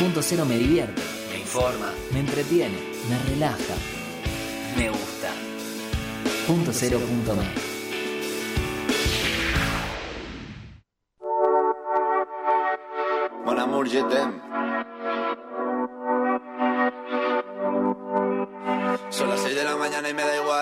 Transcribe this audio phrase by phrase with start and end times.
[0.00, 2.74] Punto cero me divierte, me informa, me entretiene,
[3.06, 3.74] me relaja,
[4.74, 5.28] me gusta.
[6.46, 7.44] Punto cero punto me.
[13.44, 14.79] Mon amour, je t'aime.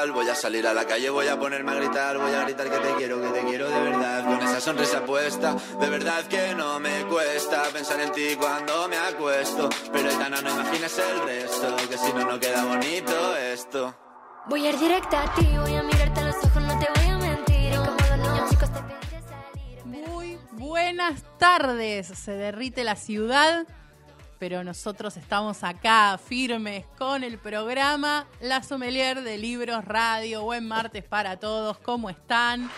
[0.09, 0.25] Igual.
[0.25, 2.19] Voy a salir a la calle, voy a ponerme a gritar.
[2.19, 4.25] Voy a gritar que te quiero, que te quiero de verdad.
[4.25, 8.97] Con esa sonrisa puesta, de verdad que no me cuesta pensar en ti cuando me
[8.97, 9.69] acuesto.
[9.93, 13.95] Pero Aitana, no imagines el resto, que si no, no queda bonito esto.
[14.49, 17.09] Voy a ir directa a ti, voy a mirarte a los ojos, no te voy
[17.11, 17.77] a mentir.
[17.77, 19.85] Como los niños chicos te pediré salir.
[19.85, 22.07] Muy buenas tardes.
[22.09, 23.67] Se derrite la ciudad,
[24.39, 30.43] pero nosotros estamos acá firmes con el programa La Sommelier de Libros Radio.
[30.43, 31.79] Buen martes para todos.
[31.79, 32.71] ¿Cómo están?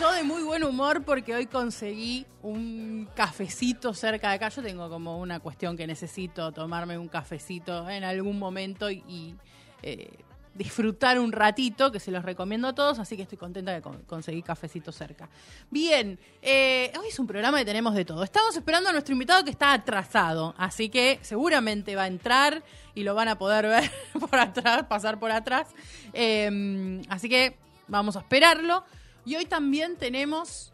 [0.00, 4.48] Yo de muy buen humor porque hoy conseguí un cafecito cerca de acá.
[4.48, 9.36] Yo tengo como una cuestión que necesito tomarme un cafecito en algún momento y,
[9.82, 10.21] eh,
[10.54, 14.02] disfrutar un ratito, que se los recomiendo a todos, así que estoy contenta de con-
[14.02, 15.28] conseguir cafecito cerca.
[15.70, 18.22] Bien, eh, hoy es un programa que tenemos de todo.
[18.22, 22.62] Estamos esperando a nuestro invitado que está atrasado, así que seguramente va a entrar
[22.94, 25.68] y lo van a poder ver por atrás, pasar por atrás.
[26.12, 27.56] Eh, así que
[27.88, 28.84] vamos a esperarlo.
[29.24, 30.72] Y hoy también tenemos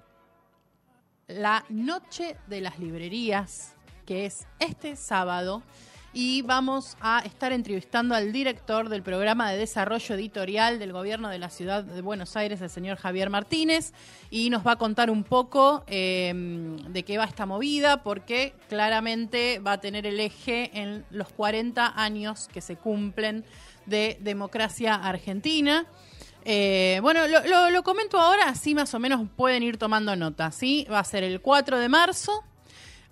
[1.27, 3.75] la Noche de las Librerías,
[4.07, 5.63] que es este sábado.
[6.15, 11.39] Y vamos a estar entrevistando al director del programa de desarrollo editorial del gobierno de
[11.39, 13.93] la ciudad de Buenos Aires, el señor Javier Martínez,
[14.31, 16.33] y nos va a contar un poco eh,
[16.89, 21.93] de qué va esta movida, porque claramente va a tener el eje en los 40
[22.01, 23.45] años que se cumplen
[23.87, 25.85] de democracia argentina.
[26.45, 30.51] Eh, bueno, lo, lo- lo comento ahora, así más o menos pueden ir tomando nota,
[30.53, 30.87] ¿sí?
[30.91, 32.43] Va a ser el 4 de marzo,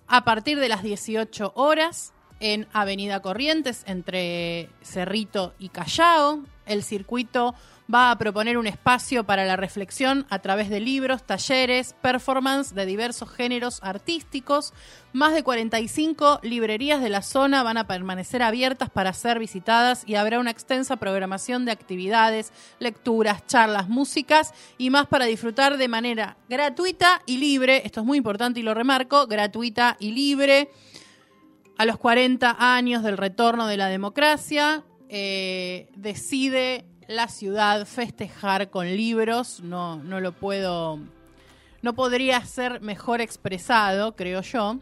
[0.09, 6.41] a partir de las 18 horas, en Avenida Corrientes, entre Cerrito y Callao.
[6.67, 7.55] El circuito
[7.93, 12.87] va a proponer un espacio para la reflexión a través de libros, talleres, performance de
[12.87, 14.73] diversos géneros artísticos.
[15.13, 20.17] Más de 45 librerías de la zona van a permanecer abiertas para ser visitadas y
[20.17, 26.37] habrá una extensa programación de actividades, lecturas, charlas, músicas y más para disfrutar de manera
[26.49, 27.83] gratuita y libre.
[27.85, 30.71] Esto es muy importante y lo remarco, gratuita y libre
[31.79, 38.87] a los 40 años del retorno de la democracia, eh, decide la ciudad festejar con
[38.87, 39.61] libros.
[39.61, 40.99] No, no lo puedo.
[41.83, 44.79] No podría ser mejor expresado, creo yo.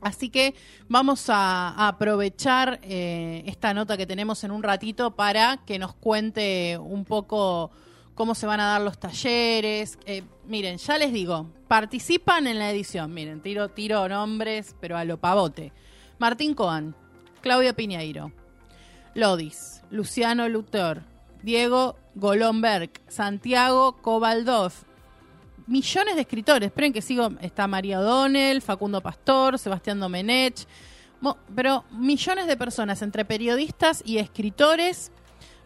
[0.00, 0.54] Así que
[0.86, 6.78] vamos a, aprovechar eh, esta nota que tenemos en un ratito para que nos cuente
[6.78, 7.70] un poco
[8.14, 9.98] cómo se van a dar los talleres.
[10.04, 13.12] Eh, miren, ya les digo, participan en la edición.
[13.14, 15.72] Miren, tiro, tiro nombres, pero a lo pavote.
[16.18, 16.94] Martín Coan,
[17.40, 18.32] Claudia Piñeiro,
[19.14, 21.02] Lodis, Luciano Luthor,
[21.42, 24.72] Diego Golomberg, Santiago Cobaldov,
[25.66, 26.68] millones de escritores.
[26.68, 27.30] Esperen que sigo.
[27.40, 30.66] Está María O'Donnell, Facundo Pastor, Sebastián Domenech.
[31.54, 35.10] Pero millones de personas, entre periodistas y escritores,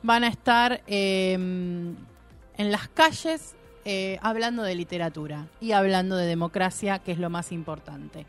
[0.02, 6.98] van a estar eh, en las calles eh, hablando de literatura y hablando de democracia,
[6.98, 8.26] que es lo más importante.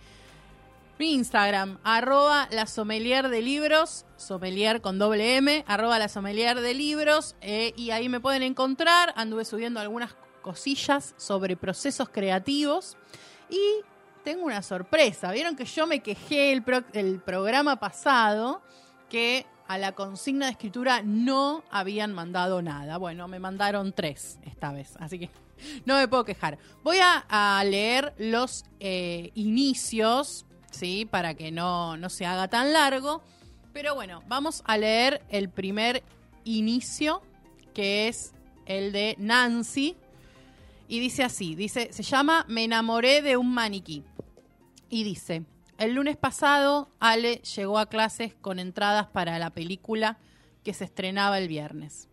[0.99, 6.73] Mi Instagram, arroba la sommelier de libros, sommelier con doble M, arroba la sommelier de
[6.73, 9.13] libros, eh, y ahí me pueden encontrar.
[9.15, 12.97] Anduve subiendo algunas cosillas sobre procesos creativos
[13.49, 13.59] y
[14.25, 15.31] tengo una sorpresa.
[15.31, 18.61] Vieron que yo me quejé el, pro- el programa pasado
[19.07, 22.97] que a la consigna de escritura no habían mandado nada.
[22.97, 25.29] Bueno, me mandaron tres esta vez, así que
[25.85, 26.57] no me puedo quejar.
[26.83, 31.05] Voy a, a leer los eh, inicios, ¿sí?
[31.05, 33.21] Para que no, no se haga tan largo.
[33.73, 36.03] Pero bueno, vamos a leer el primer
[36.43, 37.21] inicio,
[37.73, 38.33] que es
[38.65, 39.95] el de Nancy.
[40.87, 44.03] Y dice así, dice, se llama Me enamoré de un maniquí.
[44.89, 45.43] Y dice,
[45.77, 50.17] el lunes pasado Ale llegó a clases con entradas para la película
[50.63, 52.09] que se estrenaba el viernes.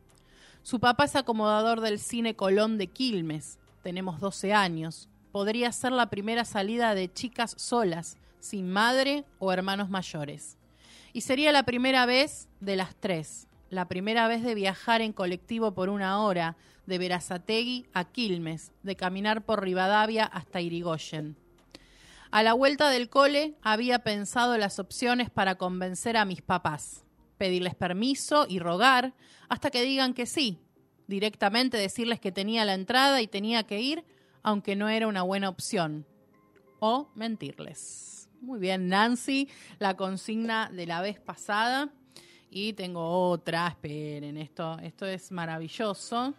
[0.62, 3.58] Su papá es acomodador del cine Colón de Quilmes.
[3.82, 5.08] Tenemos 12 años.
[5.32, 8.16] Podría ser la primera salida de chicas solas,
[8.46, 10.56] sin madre o hermanos mayores.
[11.12, 13.48] Y sería la primera vez de las tres.
[13.68, 16.56] La primera vez de viajar en colectivo por una hora,
[16.86, 21.36] de Verazategui a Quilmes, de caminar por Rivadavia hasta Irigoyen.
[22.30, 27.04] A la vuelta del cole había pensado las opciones para convencer a mis papás,
[27.38, 29.14] pedirles permiso y rogar
[29.48, 30.58] hasta que digan que sí,
[31.06, 34.04] directamente decirles que tenía la entrada y tenía que ir,
[34.42, 36.06] aunque no era una buena opción,
[36.78, 38.15] o mentirles.
[38.40, 39.48] Muy bien, Nancy,
[39.78, 41.88] la consigna de la vez pasada.
[42.50, 46.34] Y tengo otra, esperen, esto, esto es maravilloso.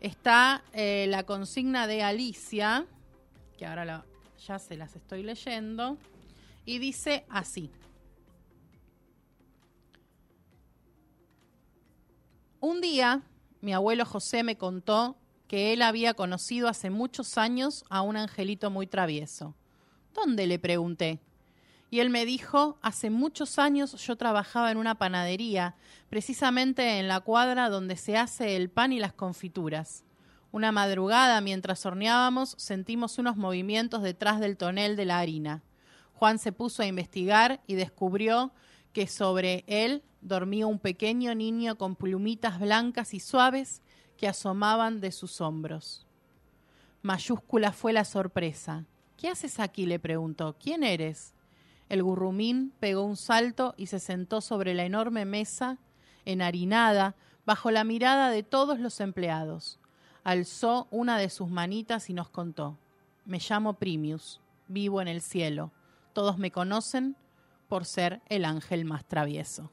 [0.00, 2.86] Está eh, la consigna de Alicia,
[3.58, 4.04] que ahora
[4.46, 5.98] ya se las estoy leyendo,
[6.64, 7.70] y dice así.
[12.60, 13.22] Un día,
[13.60, 15.16] mi abuelo José me contó
[15.46, 19.54] que él había conocido hace muchos años a un angelito muy travieso.
[20.14, 20.46] ¿Dónde?
[20.46, 21.20] le pregunté.
[21.90, 25.74] Y él me dijo, hace muchos años yo trabajaba en una panadería,
[26.08, 30.04] precisamente en la cuadra donde se hace el pan y las confituras.
[30.52, 35.62] Una madrugada, mientras horneábamos, sentimos unos movimientos detrás del tonel de la harina.
[36.14, 38.52] Juan se puso a investigar y descubrió
[38.92, 43.82] que sobre él dormía un pequeño niño con plumitas blancas y suaves
[44.16, 46.06] que asomaban de sus hombros.
[47.02, 48.84] Mayúscula fue la sorpresa.
[49.16, 49.86] ¿Qué haces aquí?
[49.86, 50.56] le preguntó.
[50.58, 51.32] ¿Quién eres?
[51.90, 55.76] El gurrumín pegó un salto y se sentó sobre la enorme mesa,
[56.24, 59.80] enharinada, bajo la mirada de todos los empleados.
[60.22, 62.78] Alzó una de sus manitas y nos contó.
[63.24, 65.72] Me llamo Primius, vivo en el cielo.
[66.12, 67.16] Todos me conocen
[67.68, 69.72] por ser el ángel más travieso.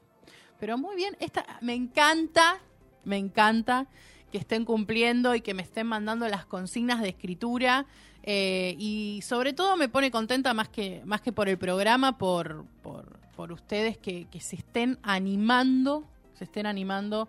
[0.58, 2.58] Pero muy bien, esta me encanta,
[3.04, 3.86] me encanta
[4.32, 7.86] que estén cumpliendo y que me estén mandando las consignas de escritura.
[8.30, 12.66] Eh, y sobre todo me pone contenta más que, más que por el programa, por,
[12.82, 16.04] por, ustedes que, que se estén animando,
[16.34, 17.26] se estén animando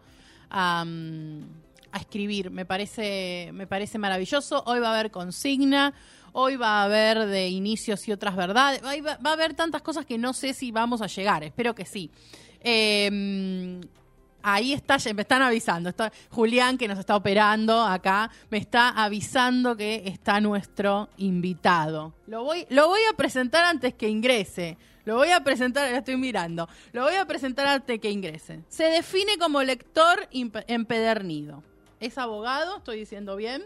[0.49, 1.43] a, mm,
[1.93, 2.51] a escribir.
[2.51, 4.61] Me parece, me parece maravilloso.
[4.65, 5.93] Hoy va a haber consigna,
[6.33, 8.81] hoy va a haber de inicios y otras verdades.
[8.83, 8.91] Va,
[9.23, 12.11] a haber tantas cosas que no sé si vamos a llegar, espero que sí.
[12.59, 13.79] Eh,
[14.41, 15.89] Ahí está, me están avisando.
[15.89, 22.13] Está Julián, que nos está operando acá, me está avisando que está nuestro invitado.
[22.27, 24.77] Lo voy, lo voy a presentar antes que ingrese.
[25.05, 26.69] Lo voy a presentar, la estoy mirando.
[26.91, 28.63] Lo voy a presentar antes que ingrese.
[28.69, 31.63] Se define como lector empedernido.
[31.99, 33.63] Es abogado, estoy diciendo bien.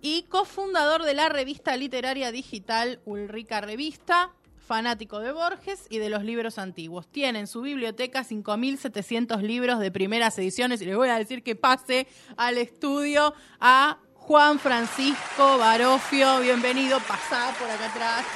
[0.00, 4.30] Y cofundador de la revista literaria digital Ulrica Revista,
[4.66, 7.06] fanático de Borges y de los libros antiguos.
[7.06, 11.54] Tiene en su biblioteca 5.700 libros de primeras ediciones y les voy a decir que
[11.54, 16.40] pase al estudio a Juan Francisco Barofio.
[16.40, 18.26] Bienvenido, pasá por acá atrás.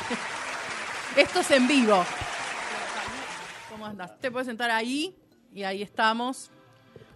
[1.16, 2.04] Esto es en vivo.
[3.68, 4.16] ¿Cómo andás?
[4.20, 5.16] Te puedes sentar ahí
[5.52, 6.50] y ahí estamos.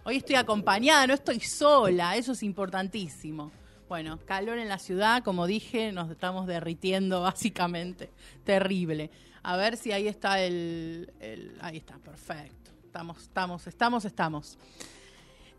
[0.03, 3.51] Hoy estoy acompañada, no estoy sola, eso es importantísimo.
[3.87, 8.09] Bueno, calor en la ciudad, como dije, nos estamos derritiendo básicamente.
[8.43, 9.11] Terrible.
[9.43, 12.71] A ver si ahí está el, el- ahí está, perfecto.
[12.85, 14.57] Estamos, estamos, estamos, estamos.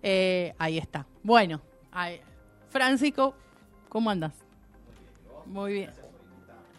[0.02, 1.06] Eh, ahí está.
[1.23, 1.61] Bueno,
[1.93, 2.20] ahí-
[2.70, 3.34] Francisco,
[3.88, 4.32] ¿cómo andas?
[5.46, 5.90] Muy bien.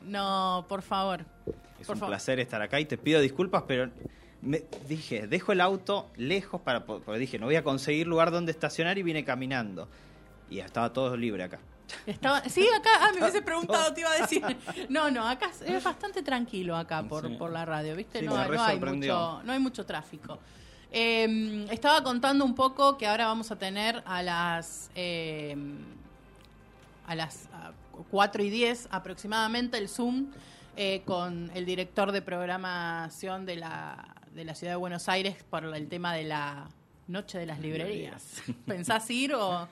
[0.03, 1.25] No, por favor.
[1.79, 2.11] Es Por un favor.
[2.13, 3.89] placer estar acá y te pido disculpas, pero
[4.41, 8.31] me dije, dejo el auto lejos para po- porque dije, no voy a conseguir lugar
[8.31, 9.87] donde estacionar y vine caminando.
[10.49, 11.59] Y estaba todo libre acá.
[12.05, 14.43] Estaba, sí, acá, ah, me hubiese preguntado, te iba a decir.
[14.89, 17.35] No, no, acá es- bastante tranquilo acá por, Sí.
[17.35, 18.19] por la radio, ¿viste?
[18.19, 20.37] Sí, no, hay mucho, no hay mucho tráfico.
[20.91, 25.55] Eh, estaba contando un poco que ahora vamos a tener a las eh,
[27.05, 27.71] a las ah,
[28.11, 30.27] 4 y 10 aproximadamente el Zoom
[30.75, 35.63] eh, con el director de programación de la, de la ciudad de Buenos Aires por
[35.65, 36.67] el tema de la
[37.07, 38.41] Noche de las Librerías.
[38.65, 39.67] ¿Pensás ir o...?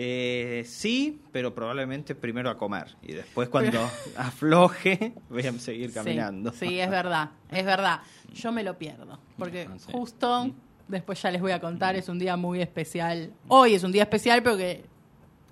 [0.00, 2.94] Eh, sí, pero probablemente primero a comer.
[3.02, 3.80] Y después cuando
[4.16, 6.52] afloje voy a seguir caminando.
[6.52, 8.00] Sí, sí, es verdad, es verdad.
[8.32, 9.90] Yo me lo pierdo, porque Ah, sí.
[9.90, 10.50] justo
[10.86, 13.32] después ya les voy a contar, es un día muy especial.
[13.48, 14.84] Hoy es un día especial, pero que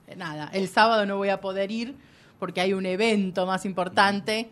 [0.06, 1.96] eh, nada, el sábado no voy a poder ir
[2.38, 4.48] porque hay un evento más importante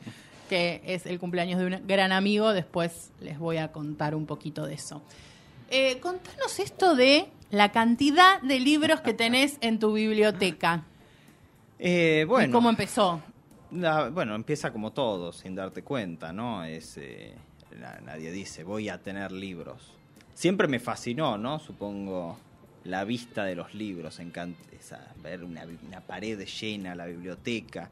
[0.48, 2.52] que es el cumpleaños de un gran amigo.
[2.52, 5.02] Después les voy a contar un poquito de eso.
[5.70, 10.84] Eh, contanos esto de la cantidad de libros que tenés en tu biblioteca.
[11.78, 13.22] Eh, y ¿Cómo empezó?
[13.70, 16.64] la- bueno, empieza como todo, sin darte cuenta, ¿no?
[16.64, 17.34] Es, eh,
[17.78, 19.92] na- nadie dice, voy a tener libros.
[20.34, 21.58] Siempre me fascinó, ¿no?
[21.58, 22.38] Supongo
[22.84, 24.58] la vista de los libros, encanta
[25.22, 27.90] ver una, una pared llena, la biblioteca.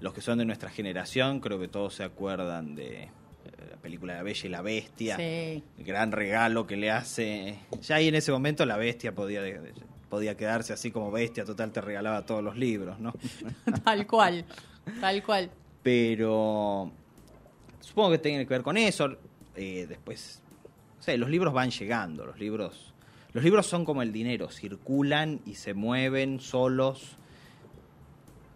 [0.00, 3.08] Los que son de nuestra generación, creo que todos se acuerdan de
[3.84, 5.16] la película La Bella y la Bestia.
[5.16, 5.62] Sí.
[5.78, 7.58] el gran regalo que le hace.
[7.82, 9.42] Ya ahí en ese momento la bestia podía,
[10.08, 13.12] podía quedarse así como bestia, total te regalaba todos los libros, ¿no?
[13.84, 14.46] Tal cual,
[15.00, 15.50] tal cual.
[15.82, 16.90] Pero
[17.80, 19.18] supongo que tiene que ver con eso.
[19.54, 20.40] Eh, después,
[20.96, 22.94] no sé, los libros van llegando, los libros.
[23.34, 27.18] Los libros son como el dinero, circulan y se mueven solos,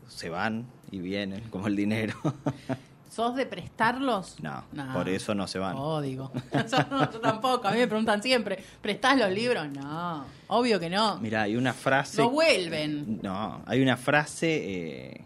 [0.07, 2.15] se van y vienen, como el dinero.
[3.19, 4.37] ¿Sos de prestarlos?
[4.41, 5.75] No, por eso no se van.
[5.77, 6.31] Oh, digo.
[6.53, 7.67] yo, tampoco.
[7.67, 9.69] A mí me preguntan siempre, ¿prestás los libros?
[9.71, 11.19] No, obvio que no.
[11.19, 12.23] Mira, hay una frase.
[12.23, 13.19] No vuelven.
[13.21, 14.63] No, hay una frase.
[14.63, 15.21] Eh,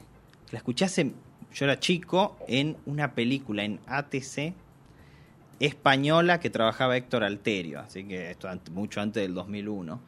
[0.52, 1.12] la escuché hace.
[1.52, 4.54] Yo era chico en una película en ATC
[5.61, 10.00] española que trabajaba Héctor Alterio, así que esto mucho antes del 2001.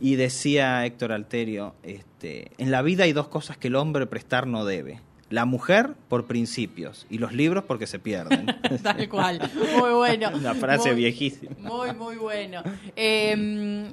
[0.00, 4.46] Y decía Héctor Alterio, este, en la vida hay dos cosas que el hombre prestar
[4.46, 5.02] no debe.
[5.30, 8.46] La mujer por principios y los libros porque se pierden.
[8.82, 10.30] Tal cual, muy bueno.
[10.34, 11.54] Una frase viejísima.
[11.58, 12.62] Muy, muy bueno.
[12.96, 13.92] Eh,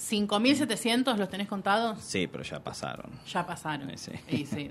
[0.00, 1.98] ¿5.700 los tenés contados?
[2.00, 3.10] Sí, pero ya pasaron.
[3.30, 3.92] Ya pasaron.
[3.98, 4.12] Sí.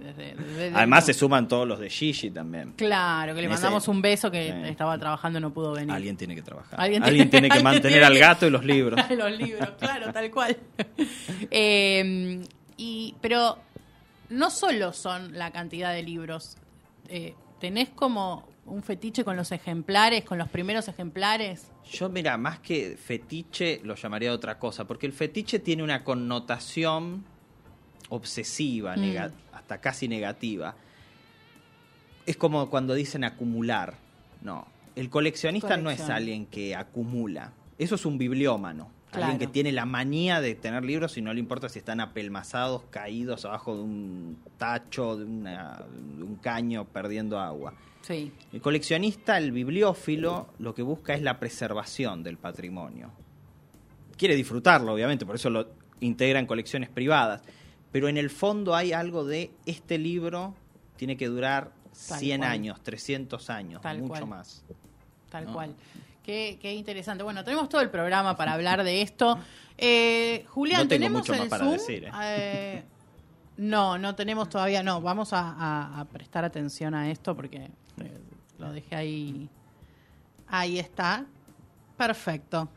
[0.73, 2.73] Además se suman todos los de Gigi también.
[2.75, 5.91] Claro, que le mandamos un beso que estaba trabajando y no pudo venir.
[5.93, 6.81] Alguien tiene que trabajar.
[6.81, 8.99] Alguien, tiene, que mantener al gato y los libros.
[9.11, 10.57] los libros, claro, tal cual.
[11.51, 12.41] Eh,
[12.77, 13.59] y, pero
[14.29, 16.57] no solo son la cantidad de libros.
[17.07, 21.71] Eh, ¿Tenés como un fetiche con los ejemplares, con los primeros ejemplares?
[21.91, 27.25] Yo, mira, más que fetiche lo llamaría otra cosa, porque el fetiche tiene una connotación
[28.09, 29.31] obsesiva, mm.
[29.53, 30.75] hasta casi negativa.
[32.25, 33.95] Es como cuando dicen acumular.
[34.41, 38.98] No, el coleccionista no es alguien que acumula, eso es un bibliómano.
[39.11, 42.83] Alguien que tiene la manía de tener libros y no le importa si están apelmazados,
[42.91, 47.73] caídos abajo de un tacho, de, de un caño, perdiendo agua.
[48.07, 53.11] El coleccionista, el bibliófilo, lo que busca es la preservación del patrimonio.
[54.17, 55.67] Quiere disfrutarlo, obviamente, por eso lo
[55.99, 57.41] integra en colecciones privadas.
[57.91, 60.55] Pero en el fondo hay algo de este libro
[60.95, 64.65] tiene que durar 100 años, 300 años, mucho más.
[65.29, 65.73] Tal cual.
[66.29, 67.23] Qué, interesante.
[67.23, 69.39] Bueno, tenemos todo el programa para hablar de esto.
[69.79, 71.77] Eh, Julián, tenemos el Zoom.
[71.89, 72.11] ¿eh?
[72.21, 72.83] Eh,
[73.57, 75.01] no, no tenemos todavía, no.
[75.01, 78.19] Vamos a, prestar atención a esto porque eh,
[78.59, 79.49] lo dejé ahí.
[80.47, 81.25] Ahí está.
[81.97, 82.69] Perfecto.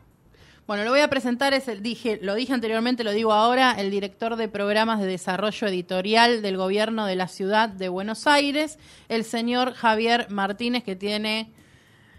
[0.65, 3.91] Bueno, lo voy a presentar, es el, dije, lo dije anteriormente, lo digo ahora, el
[3.91, 8.79] director de programas de desarrollo editorial del gobierno de la ciudad de Buenos Aires,
[9.09, 11.51] el señor Javier Martínez, que tiene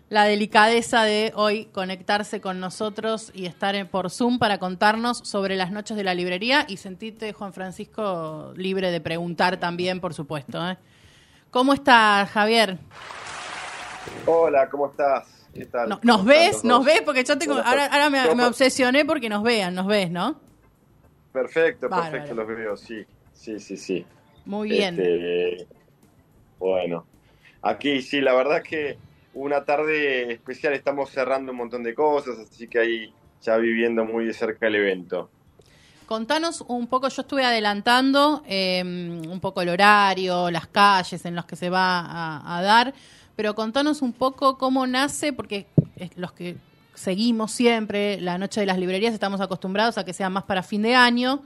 [0.09, 5.71] la delicadeza de hoy conectarse con nosotros y estar por Zoom para contarnos sobre las
[5.71, 10.67] noches de la librería y sentirte, Juan Francisco, libre de preguntar también, por supuesto.
[10.69, 10.77] ¿eh?
[11.51, 12.79] ¿Cómo estás, Javier?
[14.27, 15.47] Hola, ¿cómo estás?
[15.55, 15.99] ¿Qué tal?
[16.03, 16.65] ¿Nos ves?
[16.65, 17.03] ¿Nos ves?
[17.03, 17.55] Porque yo tengo.
[17.55, 20.41] Ahora, me, obsesioné porque nos vean, nos ves, ¿no?
[21.33, 23.05] Perfecto, perfecto, los veo, sí.
[23.33, 24.07] Sí, sí, sí.
[24.45, 24.99] Muy bien.
[24.99, 25.67] Este,
[26.59, 27.07] bueno,
[27.63, 28.99] aquí sí, la verdad es que
[29.35, 34.25] una tarde especial, estamos cerrando un montón de cosas, así que ahí ya viviendo muy
[34.25, 35.29] de cerca el evento.
[36.07, 41.47] Contanos un poco, yo estuve adelantando em, un poco el horario, las calles en las
[41.47, 42.95] que se va a, dar,
[43.37, 45.67] pero contanos un poco cómo nace, porque
[46.17, 46.57] los que
[46.95, 50.83] seguimos siempre la noche de las librerías estamos acostumbrados a que sea más para fin
[50.83, 51.43] de año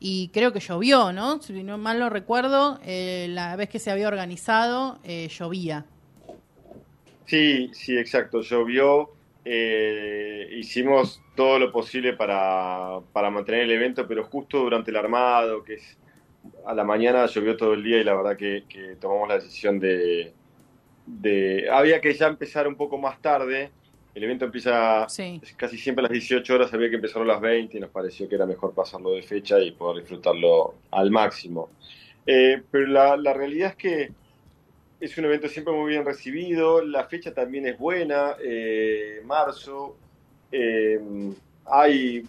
[0.00, 1.40] y creo que llovió, ¿no?
[1.42, 5.84] Si no mal lo recuerdo, eh, la vez que se había organizado eh, llovía.
[7.30, 8.40] Sí, sí, exacto.
[8.40, 9.10] Llovió.
[9.44, 15.62] Eh, hicimos todo lo posible para, para, mantener el evento, pero justo durante el armado,
[15.62, 15.96] que es
[16.66, 18.64] a la mañana llovió todo el día y la verdad que,
[19.00, 20.32] tomamos la decisión de,
[21.06, 23.70] de, Había que ya empezar un poco más tarde.
[24.12, 25.06] El evento empieza
[25.56, 28.28] casi siempre a las 18 horas, había que empezar a las 20 y nos pareció
[28.28, 31.70] que era mejor pasarlo de fecha y poder disfrutarlo al máximo.
[32.26, 34.19] Eh, pero la, la realidad es que
[35.00, 39.96] es un evento siempre muy bien recibido, la fecha también es buena, eh, marzo.
[40.52, 41.00] Eh,
[41.64, 42.22] hay,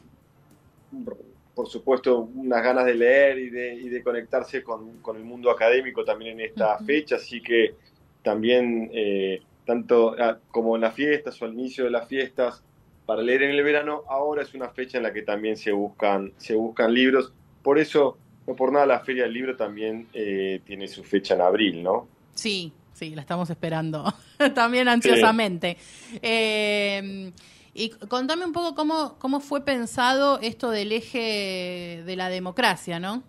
[1.53, 5.51] por supuesto, unas ganas de leer y de, y de conectarse con, con, el mundo
[5.51, 7.75] académico también en esta fecha, así que
[8.23, 12.63] también, eh, tanto ah, como en las fiestas o al inicio de las fiestas,
[13.05, 16.31] para leer en el verano, ahora es una fecha en la que también se buscan,
[16.37, 17.33] se buscan libros.
[17.61, 21.83] Por eso, no por nada, la Feria del Libro también tiene su fecha en abril,
[21.83, 22.07] ¿no?
[22.41, 24.11] Sí, sí, la estamos esperando
[24.55, 25.77] también ansiosamente.
[26.23, 27.31] Eh,
[27.75, 33.21] y contame un poco cómo, cómo fue pensado esto del eje de la democracia, ¿no?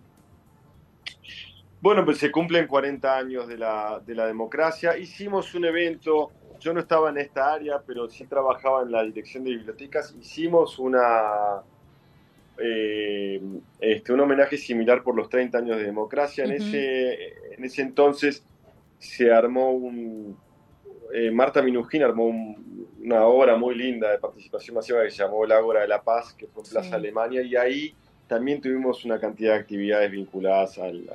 [1.79, 4.97] Bueno, pues se cumplen 40 años de la, de la democracia.
[4.97, 9.43] Hicimos un evento, yo no estaba en esta área, pero sí trabajaba en la dirección
[9.43, 10.15] de bibliotecas.
[10.19, 11.61] Hicimos una,
[12.57, 13.39] eh,
[13.79, 16.45] este, un homenaje similar por los 30 años de democracia.
[16.45, 18.43] En, ese, en ese entonces
[19.03, 20.37] se armó un...
[21.13, 22.25] Eh, Marta Minujín armó
[23.03, 26.33] una obra muy linda de participación masiva que se llamó La Ágora de la Paz,
[26.33, 27.93] que fue en Plaza Alemania, y ahí
[28.27, 31.07] también tuvimos una cantidad de actividades vinculadas al,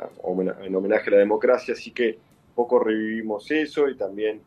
[0.63, 2.19] en homenaje a la democracia, así que
[2.55, 4.41] poco revivimos eso y también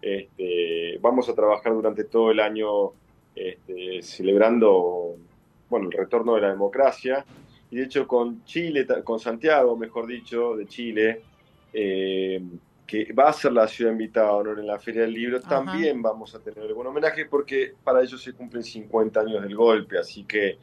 [0.00, 2.92] este, vamos a trabajar durante todo el año
[3.34, 5.16] este, celebrando
[5.68, 7.24] bueno, el retorno de la democracia.
[7.70, 11.22] Y de hecho con Chile, con Santiago, mejor dicho, de Chile,
[11.72, 12.40] eh,
[12.86, 16.02] que va a ser la ciudad invitada a honor en la Feria del Libro, también
[16.02, 20.24] vamos a tener algún homenaje porque para ellos se cumplen 50 años del golpe, así
[20.24, 20.58] que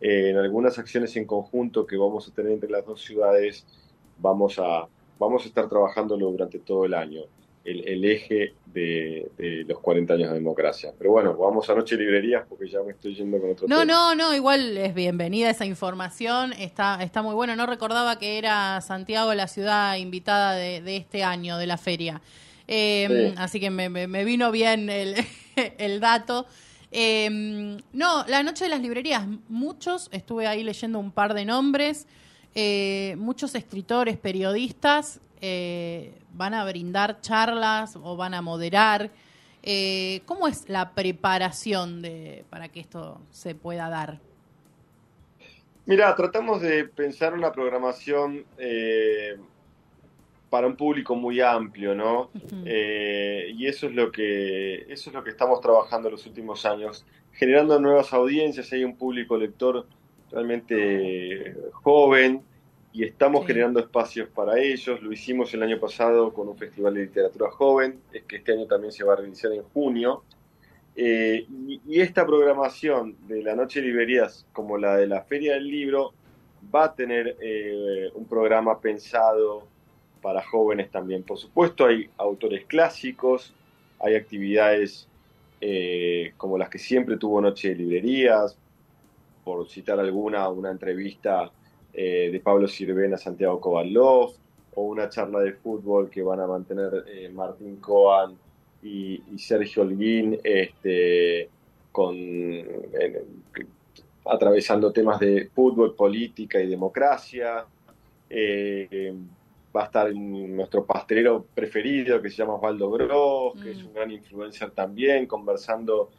[0.00, 3.66] eh, en algunas acciones en conjunto que vamos a tener entre las dos ciudades
[4.18, 4.86] vamos a,
[5.18, 7.22] vamos a estar trabajándolo durante todo el año
[7.66, 10.92] el, eje de, los 40 años de democracia.
[10.96, 14.14] Pero bueno, vamos a Noche Librerías porque ya me estoy yendo con otro No, no,
[14.14, 17.56] no, igual es bienvenida esa información, está, está muy bueno.
[17.56, 22.20] No recordaba que era Santiago la ciudad invitada de, este año, de la feria.
[22.68, 25.14] Em, así que me, vino bien el,
[25.78, 26.46] el dato.
[26.92, 32.06] Em, no, la Noche de las Librerías, muchos, estuve ahí leyendo un par de nombres,
[32.54, 39.10] eh, muchos escritores, periodistas eh, van a brindar charlas o van a moderar.
[39.62, 44.20] Eh, ¿Cómo es la preparación de, para que esto se pueda dar?
[45.86, 49.36] Mira, tratamos de pensar una programación eh,
[50.50, 52.30] para un público muy amplio, ¿no?
[52.64, 57.04] y eso es lo que eso es lo que estamos trabajando en los últimos años,
[57.32, 58.72] generando nuevas audiencias.
[58.72, 59.86] Hay un público lector
[60.30, 62.42] realmente joven,
[62.96, 65.02] y estamos generando espacios para ellos.
[65.02, 68.64] Lo hicimos el año pasado con un festival de literatura joven, es que este año
[68.66, 70.24] también se va a realizar en junio.
[70.94, 71.44] Eh,
[71.86, 76.14] y, esta programación de la Noche de Librerías, como la de la Feria del Libro,
[76.74, 79.68] va a tener eh, un programa pensado
[80.22, 81.22] para jóvenes también.
[81.22, 83.52] Por supuesto, hay autores clásicos,
[84.00, 85.06] hay actividades
[85.60, 88.56] eh, como las que siempre tuvo Noche de Librerías,
[89.44, 91.52] por citar alguna, una entrevista
[91.98, 94.34] eh, de Pablo Sirvena, Santiago Kovalov,
[94.74, 98.36] o una charla de fútbol que van a mantener eh, Martín Coan
[98.82, 101.48] y, Sergio Holguín, este,
[101.90, 102.14] con,
[104.26, 107.64] atravesando temas de fútbol, política y democracia.
[108.28, 109.14] Eh,
[109.74, 113.86] va a estar nuestro pastelero preferido que se llama Osvaldo Gross, que es mm.
[113.86, 116.10] un gran influencer también, conversando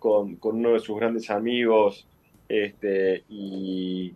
[0.00, 2.08] con, con uno de sus grandes amigos
[2.48, 4.12] este, y,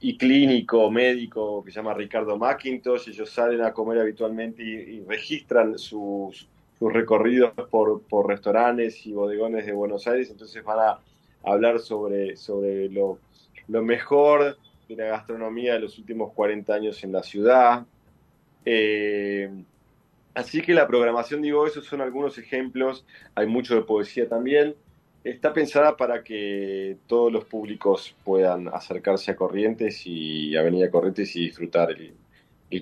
[0.00, 3.08] y clínico, médico, que se llama Ricardo McIntosh.
[3.08, 9.66] Ellos salen a comer habitualmente y, registran sus, sus recorridos por, por, restaurantes y bodegones
[9.66, 10.30] de Buenos Aires.
[10.30, 10.98] Entonces van a
[11.44, 13.18] hablar sobre, sobre lo,
[13.68, 14.56] lo mejor
[14.88, 17.84] de la gastronomía de los últimos 40 años en la ciudad.
[18.64, 19.50] Eh,
[20.34, 23.04] así que la programación, digo, esos son algunos ejemplos.
[23.34, 24.74] Hay mucho de poesía también
[25.24, 31.40] está pensada para que todos los públicos puedan acercarse a Corrientes y Avenida Corrientes y
[31.40, 32.14] disfrutar el,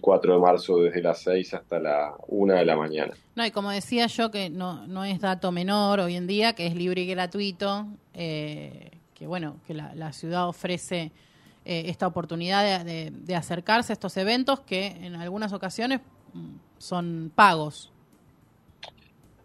[0.02, 3.14] 4 de marzo desde las 6 hasta la 1 de la mañana.
[3.34, 6.66] No, y como decía yo, que no, no es dato menor hoy en día, que
[6.66, 11.10] es libre y gratuito, eh, que bueno, que la, ciudad ofrece
[11.64, 16.00] eh, esta oportunidad de, de acercarse a estos eventos que en algunas ocasiones
[16.34, 17.90] mm, son pagos.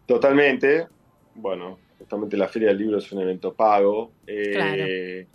[0.06, 0.88] Totalmente.
[1.36, 4.12] Bueno, justamente la Feria del Libro es un evento pago.
[4.28, 5.26] Eh,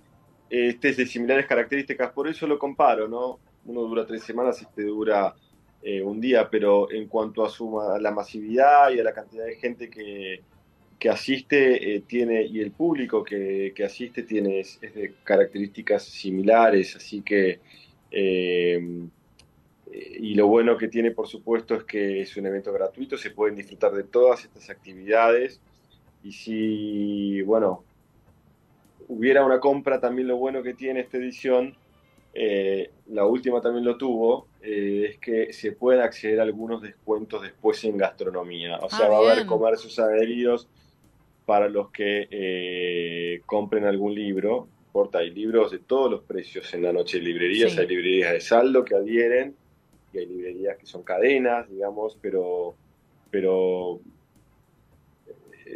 [0.50, 3.38] este es de similares características, por eso lo comparo, ¿no?
[3.64, 5.34] Uno dura tres semanas, este dura
[5.82, 9.56] eh, un día, pero en cuanto a, su, la masividad y a la cantidad de
[9.56, 10.42] gente que,
[11.08, 17.60] asiste eh, tiene y el público que, asiste tiene es, de características similares, así que
[20.20, 23.56] y lo bueno que tiene por supuesto es que es un evento gratuito, se pueden
[23.56, 25.60] disfrutar de todas estas actividades
[26.22, 27.84] y si, bueno,
[29.08, 31.76] hubiera una compra, también lo bueno que tiene esta edición,
[32.34, 37.42] eh, la última también lo tuvo, eh, es que se pueden acceder a algunos descuentos
[37.42, 38.78] después en gastronomía.
[38.78, 40.68] O sea, ah, va a haber comercios adheridos
[41.46, 44.68] para los que eh, compren algún libro.
[44.86, 48.40] Importa, hay libros de todos los precios en la noche de librerías, hay librerías de
[48.40, 49.54] saldo que adhieren
[50.12, 52.74] y hay librerías que son cadenas, digamos, pero,
[53.30, 54.00] pero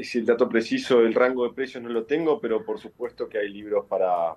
[0.03, 3.39] si el dato preciso del rango de precios no lo tengo, pero por supuesto que
[3.39, 4.35] hay libros para,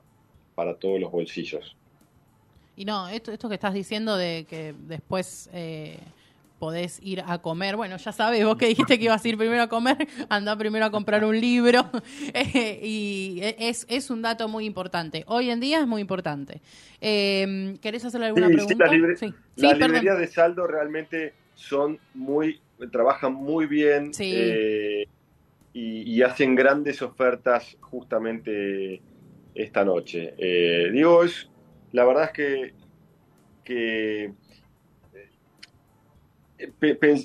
[0.54, 1.76] para todos los bolsillos.
[2.76, 5.98] Y no, esto, esto que estás diciendo de que después eh,
[6.60, 9.64] podés ir a comer, bueno, ya sabes, vos que dijiste que ibas a ir primero
[9.64, 9.98] a comer,
[10.30, 11.90] anda primero a comprar un libro,
[12.34, 15.24] eh, y es, es un dato muy importante.
[15.28, 16.62] Hoy en día es muy importante.
[17.00, 18.90] Eh, ¿Querés hacerle alguna pregunta?
[19.18, 22.60] Sí, las, librerías de saldo realmente son muy,
[22.92, 24.14] trabajan muy bien.
[24.14, 25.08] Sí
[25.78, 29.02] y, hacen grandes ofertas justamente
[29.54, 30.34] esta noche.
[30.38, 31.50] Eh, digo, es,
[31.92, 32.74] la verdad es que,
[33.66, 34.34] que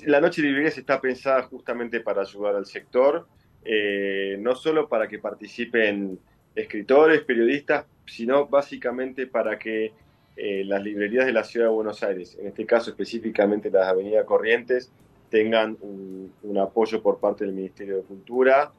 [0.05, 3.25] la noche de librerías está pensada justamente para ayudar al sector,
[3.63, 6.19] eh, no solo para que participen
[6.53, 9.93] escritores, periodistas, sino básicamente para que
[10.35, 14.25] eh, las librerías de la ciudad de Buenos Aires, en este caso específicamente las Avenida
[14.25, 14.91] Corrientes,
[15.31, 18.71] tengan un, apoyo por parte del Ministerio de Cultura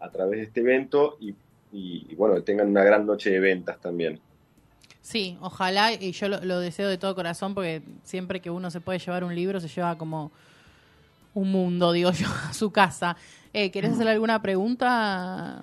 [0.00, 1.34] a través de este evento y,
[1.70, 4.18] y, bueno, tengan una gran noche de ventas también.
[5.02, 8.98] Sí, ojalá, y yo lo, deseo de todo corazón porque siempre que uno se puede
[8.98, 10.32] llevar un libro se lleva como
[11.34, 13.16] un mundo, digo yo, a su casa.
[13.52, 15.62] Eh, ¿Querés hacer alguna pregunta?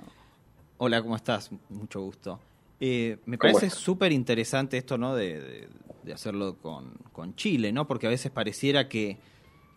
[0.78, 1.50] Hola, ¿cómo estás?
[1.69, 2.39] Mucho gusto.
[2.80, 5.15] Eh, me parece súper interesante esto, ¿no?
[5.15, 5.67] De,
[6.13, 7.88] hacerlo con, Chile, ¿no?
[7.88, 9.17] Porque a veces pareciera que,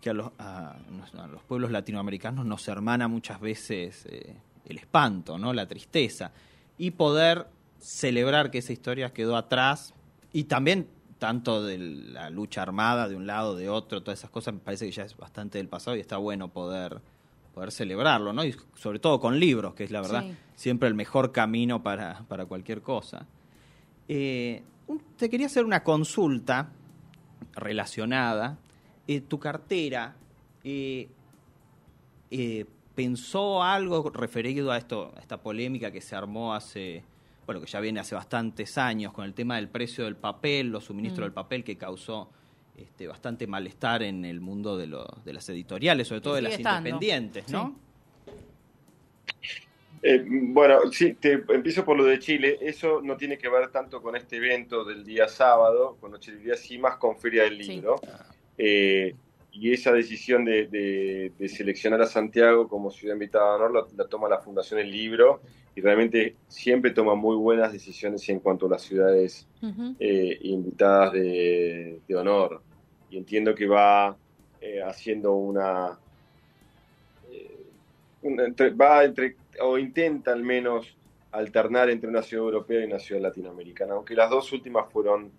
[0.09, 4.37] a, los, los, pueblos latinoamericanos nos hermana muchas veces eh,
[4.67, 5.53] el espanto, ¿no?
[5.53, 6.33] La tristeza.
[6.79, 7.47] Y poder
[7.79, 9.95] celebrar que esa historia quedó atrás
[10.33, 14.55] y también tanto de la lucha armada de un lado, de otro, todas esas cosas,
[14.55, 17.01] me parece que ya es bastante del pasado y está bueno poder,
[17.55, 18.45] poder celebrarlo, ¿no?
[18.45, 22.47] Y sobre todo con libros, que es la verdad siempre el mejor camino para, para
[22.47, 23.27] cualquier cosa.
[24.09, 24.63] Eh,
[25.17, 26.71] te quería hacer una consulta
[27.55, 28.59] relacionada.
[29.11, 30.15] Eh, tu cartera
[30.63, 31.09] eh,
[32.95, 37.03] pensó algo referido a esto, a esta polémica que se armó hace
[37.45, 40.85] bueno, que ya viene hace bastantes años con el tema del precio del papel, los
[40.85, 41.27] suministros mm.
[41.27, 42.31] del papel que causó
[42.77, 44.87] este, bastante malestar en el mundo de,
[45.25, 47.75] de las editoriales, sobre todo de las independientes, ¿no?
[50.01, 52.59] Eh, bueno, sí, te, empiezo por lo de Chile.
[52.61, 56.57] Eso no tiene que ver tanto con este evento del día sábado, con Noche de
[56.57, 57.97] sí más con Feria del Libro.
[58.63, 59.15] Eh,
[59.53, 64.39] y esa decisión de, seleccionar a Santiago como ciudad invitada de honor la, toma la
[64.39, 65.41] Fundación El Libro
[65.75, 69.49] y realmente siempre toma muy buenas decisiones en cuanto a las ciudades
[69.99, 72.61] eh, invitadas de, honor.
[73.11, 74.15] Y entiendo que va
[74.61, 75.99] eh, haciendo una,
[77.33, 80.97] eh, va entre, o intenta al menos
[81.33, 85.31] alternar entre una ciudad europea y una ciudad latinoamericana, aunque las dos últimas fueron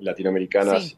[0.00, 0.96] latinoamericanas.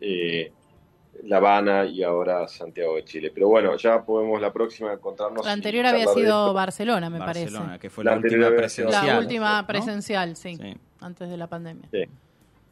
[1.25, 3.31] La Habana y ahora Santiago de Chile.
[3.35, 5.45] Pero bueno, ya podemos la próxima encontrarnos.
[5.45, 7.59] La anterior había sido Barcelona, me parece.
[7.81, 9.07] que fue la, última presencial.
[9.07, 10.59] La última presencial, sí,
[11.01, 11.89] antes de la pandemia.
[11.91, 12.05] Sí.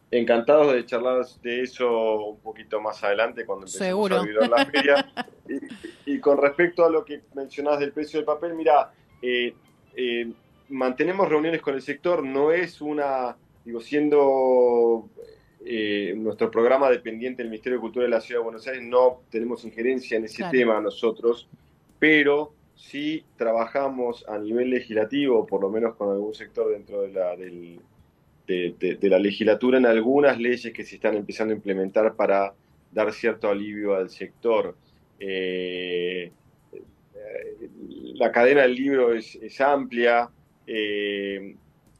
[0.09, 5.13] Encantados de charlar de eso un poquito más adelante cuando empecemos a vivir la feria.
[6.07, 9.53] y, con respecto a lo que mencionás del precio del papel, mira, eh,
[9.97, 10.31] eh,
[10.69, 15.09] mantenemos reuniones con el sector, no es una, digo, siendo
[15.69, 19.23] eh, nuestro programa dependiente del Ministerio de Cultura de la Ciudad de Buenos Aires no
[19.31, 21.49] tenemos injerencia en ese tema nosotros,
[21.99, 27.35] pero sí trabajamos a nivel legislativo, por lo menos con algún sector dentro de la,
[27.35, 32.55] de, la legislatura, en algunas leyes que se están empezando a implementar para
[32.93, 34.77] dar cierto alivio al sector.
[35.19, 36.31] Eh,
[38.15, 40.31] la cadena del libro es, amplia.
[40.65, 41.57] Eh,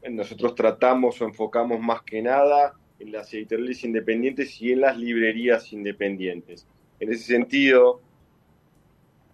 [0.09, 5.71] nosotros tratamos o enfocamos más que nada en las editoriales independientes y en las librerías
[5.73, 6.67] independientes.
[6.99, 8.01] En ese sentido,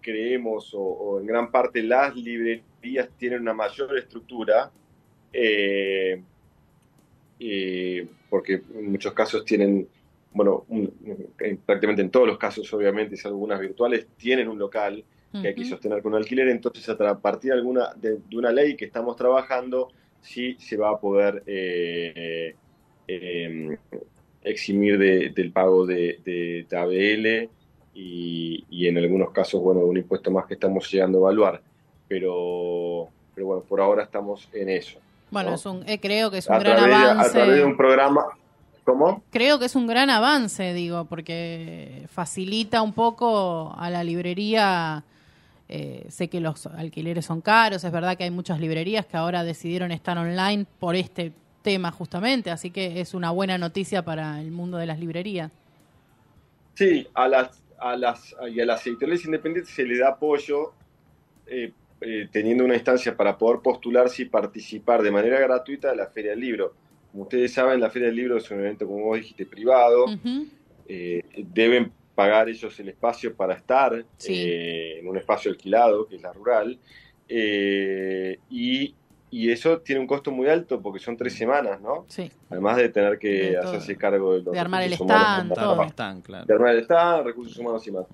[0.00, 4.70] creemos, o, en gran parte las librerías tienen una mayor estructura,
[5.32, 6.22] eh,
[7.40, 9.88] eh, porque en muchos casos tienen,
[10.32, 10.66] bueno,
[11.64, 15.64] prácticamente en todos los casos, obviamente, si algunas virtuales, tienen un local que hay que
[15.64, 20.56] sostener con alquiler, entonces a partir de, alguna, de, una ley que estamos trabajando, sí
[20.60, 22.54] se va a poder eh,
[23.08, 23.76] eh,
[24.42, 27.48] eximir del pago de, de, ABL
[27.94, 31.62] y, en algunos casos, bueno, un impuesto más que estamos llegando a evaluar.
[32.08, 34.98] Pero, pero bueno, por ahora estamos en eso.
[35.30, 37.30] Bueno, es un, eh, creo que es un gran avance.
[37.30, 38.24] A través de un programa.
[38.84, 39.22] ¿Cómo?
[39.30, 45.04] Creo que es un gran avance, digo, porque facilita un poco a la librería.
[45.66, 49.42] Eh, sé que los alquileres son caros, es verdad que hay muchas librerías que ahora
[49.42, 51.32] decidieron estar online por este
[51.64, 55.50] tema justamente, así que es una buena noticia para el mundo de las librerías.
[56.74, 60.72] Sí, a las, a las, y a las editoriales independientes se le da apoyo
[61.46, 61.72] eh,
[62.02, 66.32] eh, teniendo una instancia para poder postularse y participar de manera gratuita de la Feria
[66.32, 66.74] del Libro.
[67.10, 70.04] Como ustedes saben, la Feria del Libro es un evento, como vos dijiste, privado.
[70.86, 76.32] Eh, deben pagar ellos el espacio para estar en un espacio alquilado, que es la
[76.32, 76.78] rural.
[77.26, 78.94] y
[79.36, 82.04] y eso tiene un costo muy alto porque son tres semanas, ¿no?
[82.06, 82.30] Sí.
[82.50, 85.84] Además de tener que hacerse cargo de, de armar el stand, todo.
[86.22, 86.46] claro.
[86.46, 88.06] De armar el stand, recursos humanos y más.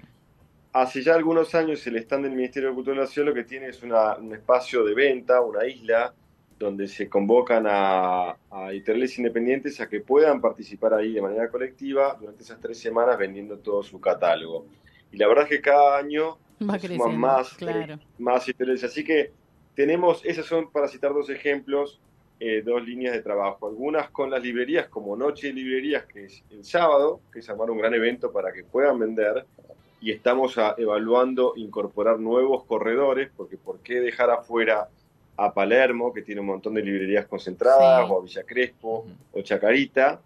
[0.73, 3.45] Hace ya algunos años el stand del Ministerio de Cultura de la Ciudad lo que
[3.45, 6.15] tiene es una, un espacio de venta, una isla,
[6.59, 12.17] donde se convocan a, a editoriales independientes a que puedan participar ahí de manera colectiva
[12.19, 14.65] durante esas tres semanas vendiendo todo su catálogo.
[15.13, 17.93] Y la verdad es que cada año Va se suman creciendo, más, claro.
[17.93, 18.47] eh, más.
[18.85, 19.33] Así que
[19.81, 21.99] tenemos, esas son, para citar dos ejemplos,
[22.39, 23.67] eh, dos líneas de trabajo.
[23.67, 27.71] Algunas con las librerías, como Noche de Librerías, que es el sábado, que es armar
[27.71, 29.47] un gran evento para que puedan vender.
[30.03, 34.89] Y estamos a- evaluando incorporar nuevos corredores, porque ¿por qué dejar afuera
[35.39, 38.13] a Palermo, que tiene un montón de librerías concentradas, Sí.
[38.13, 40.21] o a Villa Crespo, o Chacarita,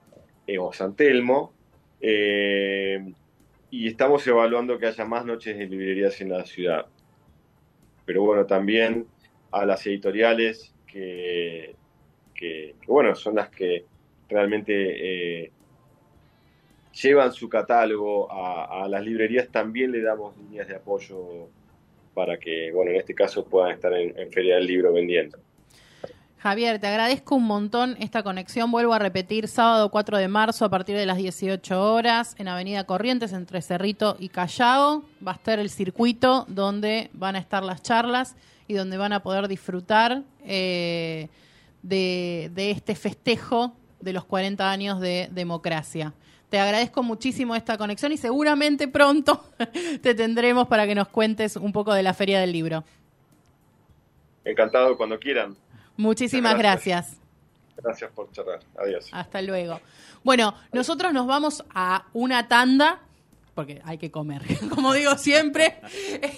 [0.48, 1.52] eh, o San Telmo?
[2.00, 3.04] Eh,
[3.70, 6.86] y estamos evaluando que haya más noches de librerías en la ciudad.
[8.04, 9.06] Pero bueno, también
[9.54, 11.74] a las editoriales que,
[12.34, 13.84] que, bueno, son las que
[14.28, 15.52] realmente eh,
[17.02, 21.48] llevan su catálogo a, a las librerías, también le damos líneas de apoyo
[22.14, 25.38] para que, bueno, en este caso puedan estar en, en Feria del Libro vendiendo.
[26.44, 28.70] Javier, te agradezco un montón esta conexión.
[28.70, 32.84] Vuelvo a repetir, sábado 4 de marzo a partir de las 18 horas en Avenida
[32.84, 35.04] Corrientes entre Cerrito y Callao.
[35.26, 38.36] Va a estar el circuito donde van a estar las charlas
[38.66, 41.28] y donde van a poder disfrutar eh,
[41.82, 46.14] de, de este festejo de los 40 años de democracia.
[46.48, 49.44] Te agradezco muchísimo esta conexión y seguramente pronto
[50.02, 52.84] te tendremos para que nos cuentes un poco de la Feria del Libro.
[54.44, 55.56] Encantado cuando quieran.
[55.96, 57.06] Muchísimas Gracias.
[57.06, 57.24] gracias.
[57.76, 58.60] Gracias por charlar.
[58.78, 59.08] Adiós.
[59.10, 59.80] Hasta luego.
[60.22, 63.00] Bueno, nosotros nos vamos a una tanda,
[63.54, 64.42] porque hay que comer,
[64.74, 65.80] como digo siempre.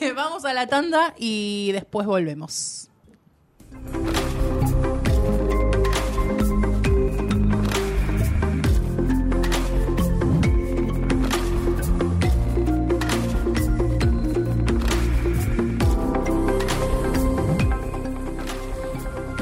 [0.00, 2.90] Eh, vamos a la tanda y después volvemos.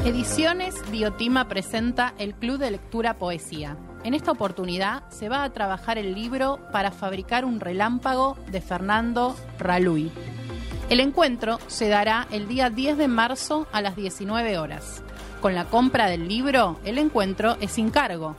[0.05, 3.79] Ediciones Diotima presenta el Club de Lectura Poesía.
[4.05, 9.35] En esta oportunidad se va a trabajar el libro Para fabricar un relámpago de Fernando
[9.59, 10.13] Raluy.
[10.91, 15.03] El encuentro se dará el día 10 de marzo a las 19 horas.
[15.41, 18.37] Con la compra del libro, el encuentro es sin cargo.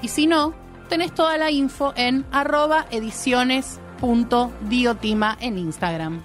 [0.01, 6.23] Y si no, tenés toda la info en arroba ediciones.diotima en Instagram.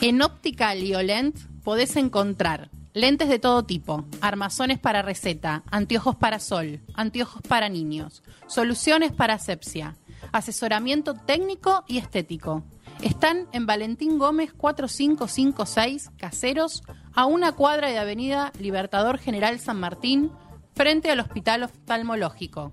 [0.00, 6.80] En Óptica Liolent podés encontrar lentes de todo tipo, armazones para receta, anteojos para sol,
[6.94, 9.96] anteojos para niños, soluciones para asepsia,
[10.32, 12.64] asesoramiento técnico y estético.
[13.02, 16.84] Están en Valentín Gómez 4556 Caseros,
[17.14, 20.30] a una cuadra de Avenida Libertador General San Martín,
[20.74, 22.70] frente al Hospital Oftalmológico.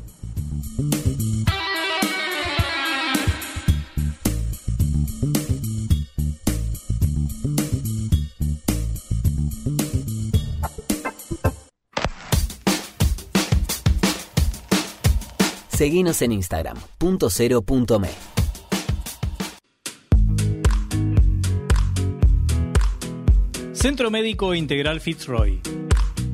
[15.76, 18.08] Seguinos en Instagram, punto cero punto me.
[23.74, 25.60] Centro Médico Integral Fitzroy.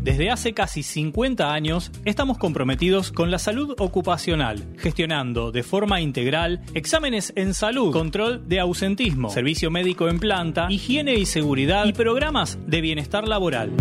[0.00, 6.62] Desde hace casi 50 años estamos comprometidos con la salud ocupacional, gestionando de forma integral
[6.74, 12.60] exámenes en salud, control de ausentismo, servicio médico en planta, higiene y seguridad y programas
[12.64, 13.72] de bienestar laboral.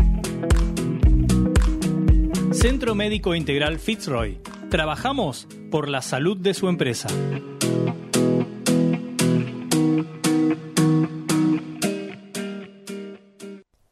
[2.51, 4.39] Centro Médico Integral Fitzroy.
[4.71, 7.09] Trabajamos por la salud de su empresa.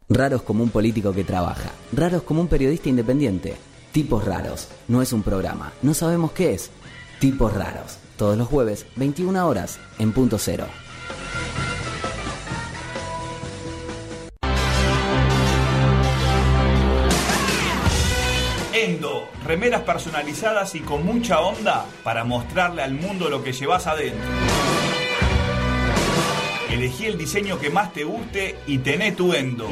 [0.07, 1.71] Raros como un político que trabaja.
[1.91, 3.57] Raros como un periodista independiente.
[3.91, 4.69] Tipos raros.
[4.87, 5.73] No es un programa.
[5.81, 6.71] No sabemos qué es.
[7.19, 7.97] Tipos raros.
[8.15, 10.65] Todos los jueves, 21 horas, en punto cero.
[19.69, 24.27] Remeras personalizadas y con mucha onda para mostrarle al mundo lo que llevas adentro.
[26.71, 29.69] Elegí el diseño que más te guste y tené tu Endo.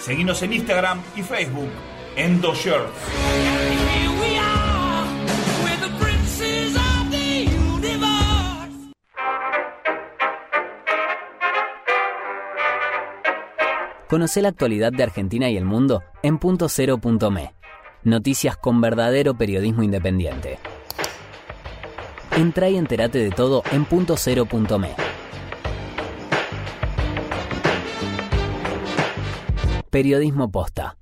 [0.00, 1.70] Seguinos en Instagram y Facebook,
[2.14, 3.73] Endo Shirts.
[14.14, 17.52] Conoce la actualidad de Argentina y el mundo en punto me.
[18.04, 20.60] Noticias con verdadero periodismo independiente.
[22.36, 23.84] Entra y entérate de todo en
[24.46, 24.94] punto me.
[29.90, 30.96] Periodismo posta.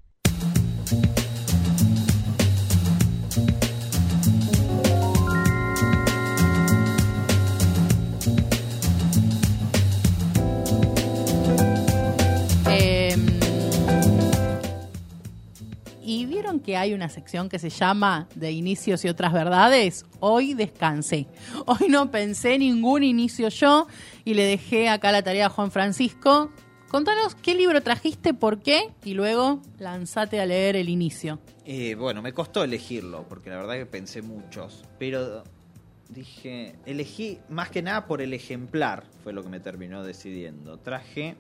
[16.61, 20.05] Que hay una sección que se llama de inicios y otras verdades?
[20.21, 21.27] Hoy descansé.
[21.67, 23.87] Hoy no pensé ningún inicio yo
[24.25, 26.51] y le dejé acá la tarea a Juan Francisco.
[26.89, 31.39] Contanos qué libro trajiste, por qué, y luego lanzate a leer el inicio.
[31.65, 35.43] Eh, bueno, me costó elegirlo, porque la verdad que pensé muchos, pero
[36.11, 40.79] dije, elegí más que nada por el ejemplar, fue lo que me terminó decidiendo.
[40.79, 41.37] Traje...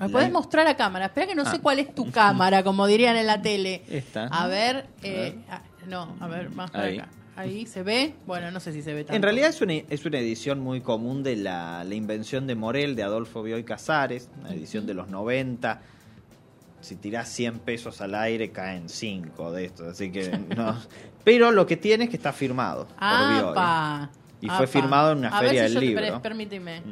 [0.00, 1.06] ¿Me podés mostrar la cámara?
[1.06, 1.60] Espera que no sé Ah.
[1.62, 3.82] cuál es tu cámara, como dirían en la tele.
[3.88, 4.26] Esta.
[4.26, 6.98] A ver, eh, ah, no, a ver, más para Ahí.
[6.98, 7.08] acá.
[7.36, 8.14] Ahí se ve.
[8.26, 9.14] Bueno, no sé si se ve tanto.
[9.14, 12.96] En realidad es una, es una edición muy común de la, la invención de Morel,
[12.96, 15.80] de Adolfo Bioy Casares, una edición de los 90.
[16.80, 20.76] Si tirás 100 pesos al aire, caen 5 de estos, así que no.
[21.24, 24.08] Pero lo que tiene es que está firmado por Bioy.
[24.40, 26.02] Y fue firmado en una A ver feria si del yo te- libro.
[26.14, 26.82] per- permíteme.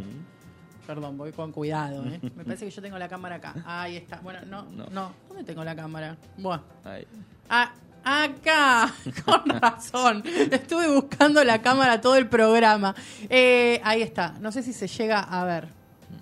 [0.86, 2.04] Perdón, voy con cuidado.
[2.06, 2.18] ¿eh?
[2.36, 3.54] Me parece que yo tengo la cámara acá.
[3.64, 4.18] Ahí está.
[4.18, 4.86] Bueno, no, no.
[4.90, 5.12] No.
[5.28, 6.16] ¿Dónde tengo la cámara?
[6.38, 6.62] Bueno.
[6.84, 7.06] Ahí.
[7.48, 7.72] Ah,
[8.04, 8.92] acá.
[9.24, 10.22] Con razón.
[10.26, 12.94] Estuve buscando la cámara todo el programa.
[13.28, 14.34] Eh, ahí está.
[14.40, 15.68] No sé si se llega a ver.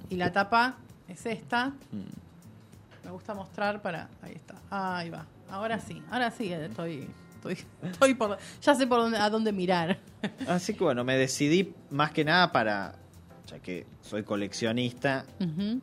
[0.09, 0.77] Y la tapa
[1.09, 1.73] es esta.
[3.05, 4.09] Me gusta mostrar para.
[4.23, 4.55] Ahí está.
[4.71, 5.27] Ahí va.
[5.51, 6.03] Ahora sí.
[6.11, 6.53] Ahora sí.
[6.53, 7.09] eh, Estoy.
[7.37, 7.59] Estoy,
[7.91, 8.39] estoy por.
[8.63, 9.99] Ya sé por dónde, a dónde mirar.
[10.49, 12.95] Así que bueno, me decidí más que nada para,
[13.51, 15.27] ya que soy coleccionista,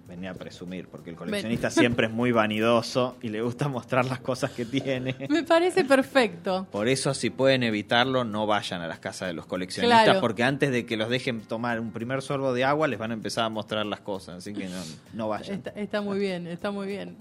[0.08, 4.20] venía a presumir, porque el coleccionista siempre es muy vanidoso y le gusta mostrar las
[4.20, 5.16] cosas que tiene.
[5.30, 6.66] Me parece perfecto.
[6.72, 10.22] Por eso, si pueden evitarlo, no vayan a las casas de los coleccionistas, Claro.
[10.22, 13.14] porque antes de que los dejen tomar un primer sorbo de agua, les van a
[13.14, 14.82] empezar a mostrar las cosas, así que no,
[15.14, 15.56] no vayan.
[15.58, 17.16] Está, está muy bien, está muy bien.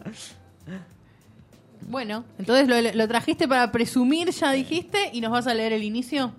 [1.83, 5.83] Bueno, entonces lo, lo trajiste para presumir, ya dijiste, y nos vas a leer el
[5.83, 6.33] inicio.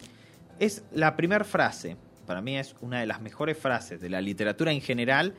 [0.59, 4.71] Es la primera frase, para mí es una de las mejores frases de la literatura
[4.71, 5.33] en general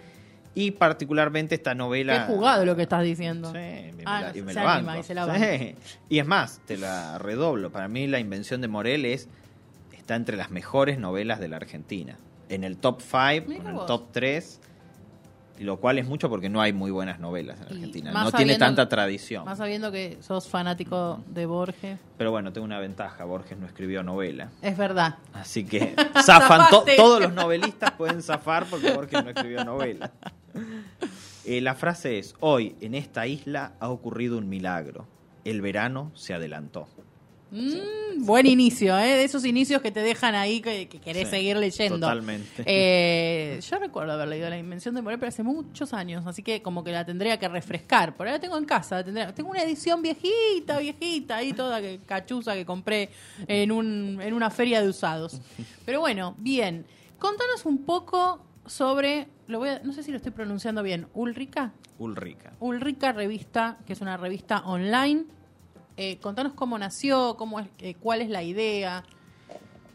[0.54, 2.26] y particularmente esta novela.
[2.26, 3.50] Qué jugado lo que estás diciendo.
[3.52, 5.00] Sí, y me Ah, la- no, y me se la anima banco.
[5.00, 5.30] y se la Sí.
[5.40, 5.78] banca.
[6.08, 7.70] Y es más, te la redoblo.
[7.72, 9.28] Para mí la invención de Morel es,
[9.96, 12.18] está entre las mejores novelas de la Argentina.
[12.48, 14.60] En el top 5, Mira en el top 3,
[15.62, 18.12] lo cual es mucho porque no hay muy buenas novelas en Y Argentina.
[18.12, 19.44] No tiene tanta tradición.
[19.44, 21.98] Más sabiendo que sos fanático de Borges.
[22.18, 24.50] Pero bueno, tengo una ventaja, Borges no escribió novela.
[24.62, 25.16] Es verdad.
[25.32, 25.94] Así que
[26.24, 30.10] zafan, to- todos los novelistas pueden zafar porque Borges no escribió novela.
[31.44, 35.06] Eh, la frase es, hoy en esta isla ha ocurrido un milagro.
[35.44, 36.86] El verano se adelantó.
[37.54, 39.16] Mm, buen inicio, ¿eh?
[39.16, 41.98] De esos inicios que te dejan ahí que, que querés Sí, seguir leyendo.
[42.00, 42.62] totalmente.
[42.64, 46.62] Eh, yo recuerdo haber leído La Invención de Morel, pero hace muchos años, así que
[46.62, 48.16] como que la tendría que refrescar.
[48.16, 52.00] Por ahí la tengo en casa, tendría- tengo una edición viejita, viejita, ahí toda que,
[52.06, 53.10] cachuza que compré
[53.46, 55.38] en, un, en una feria de usados.
[55.84, 56.86] Pero bueno, bien.
[57.18, 61.72] Contanos un poco sobre, lo voy a- no sé si lo estoy pronunciando bien, Ulrica.
[61.98, 62.54] Ulrica.
[62.60, 65.26] Ulrica Revista, que es una revista online.
[65.96, 69.04] Eh, contanos cómo nació, cómo es, eh, cuál es la idea.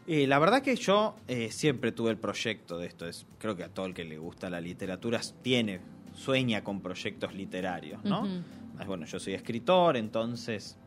[0.06, 3.06] Eh, la verdad que yo eh, siempre tuve el proyecto de esto.
[3.06, 5.80] Es, creo que a todo el que le gusta la literatura tiene,
[6.14, 8.26] sueña con proyectos literarios, ¿no?
[8.86, 10.78] Bueno, yo soy escritor, entonces,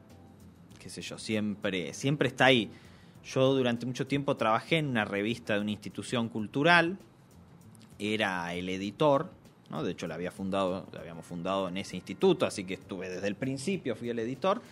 [0.80, 2.72] qué sé yo, siempre, siempre está ahí.
[3.24, 6.98] Yo durante mucho tiempo trabajé en una revista de una institución cultural,
[8.00, 9.30] era el editor,
[9.70, 9.84] ¿no?
[9.84, 13.28] De hecho, la había fundado, la habíamos fundado en ese instituto, así que estuve desde
[13.28, 14.64] el principio, fui el editor.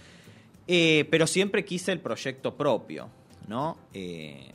[0.72, 3.10] Eh, pero siempre quise el proyecto propio,
[3.48, 3.76] ¿no?
[3.94, 4.52] Eh,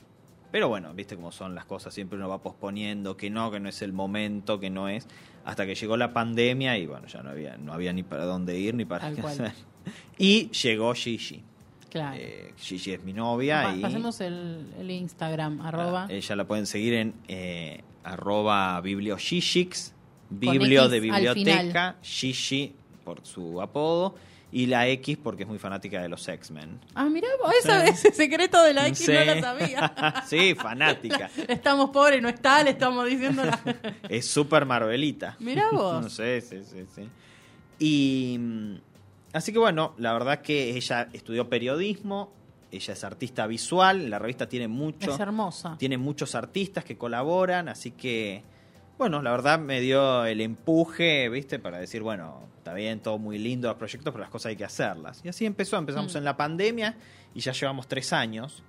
[0.52, 3.68] pero bueno, viste cómo son las cosas, siempre uno va posponiendo, que no, que no
[3.68, 5.08] es el momento, que no es,
[5.44, 8.56] hasta que llegó la pandemia y bueno, ya no había, no había ni para dónde
[8.56, 9.32] ir ni para Tal qué cual.
[9.32, 9.52] hacer.
[10.18, 11.42] Y llegó Gigi.
[11.90, 12.16] Claro.
[12.18, 16.04] Eh, Gigi es mi novia Pa- y Pasemos el, el Instagram, arroba.
[16.04, 19.16] Ah, ella la pueden seguir en eh, arroba biblio
[20.88, 21.96] de al biblioteca.
[22.02, 22.72] Gigi
[23.04, 24.14] por su apodo,
[24.57, 26.78] y la X porque es muy fanática de los X-Men.
[26.94, 29.12] Ah, mirá, vos, eso, ese secreto de la X Sí.
[29.12, 30.22] no lo sabía.
[30.28, 31.28] sí, fanática.
[31.48, 33.61] Estamos pobres, no está, le estamos diciendo la...
[34.09, 35.36] Es súper Marvelita.
[35.40, 36.00] Mirá vos.
[36.02, 37.09] No sé, sí, sí, sí.
[37.80, 38.74] Y mm,
[39.32, 42.32] así que bueno, la verdad que ella estudió periodismo,
[42.70, 45.76] ella es artista visual, la revista tiene mucho, Es hermosa.
[45.78, 48.42] tiene muchos artistas que colaboran, así que
[48.99, 51.59] bueno, la verdad me dio el empuje, ¿viste?
[51.59, 54.64] Para decir, bueno, está bien, todo muy lindo los proyectos, pero las cosas hay que
[54.64, 55.20] hacerlas.
[55.24, 56.18] Y así empezó, empezamos Mm.
[56.18, 56.97] en la pandemia
[57.34, 58.62] y ya llevamos tres años.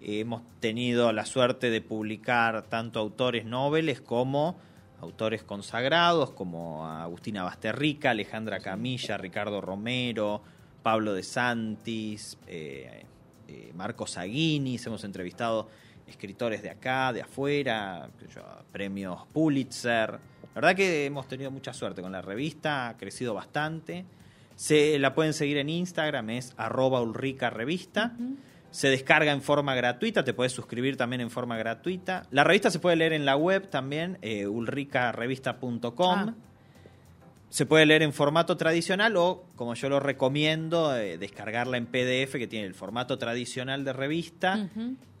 [0.00, 4.58] Hemos tenido la suerte de publicar tanto autores noveles como
[5.00, 10.42] autores consagrados, como Agustina Basterrica, Alejandra Camilla, Ricardo Romero,
[10.82, 13.04] Pablo de Santis, eh,
[13.48, 15.68] eh, Marcos Aguinis, hemos entrevistado
[16.06, 18.08] escritores de acá, de afuera,
[18.72, 20.10] premios Pulitzer.
[20.12, 24.04] La verdad que hemos tenido mucha suerte con la revista, ha crecido bastante.
[24.54, 28.14] Se la pueden seguir en Instagram, es arroba Ulrica Revista.
[28.70, 32.24] Se descarga en forma gratuita, te puedes suscribir también en forma gratuita.
[32.30, 36.18] La revista se puede leer en la web también, eh, ulricarevista.com.
[36.18, 36.34] Ah.
[37.48, 42.32] Se puede leer en formato tradicional o, como yo lo recomiendo, eh, descargarla en PDF,
[42.38, 44.68] que tiene el formato tradicional de revista.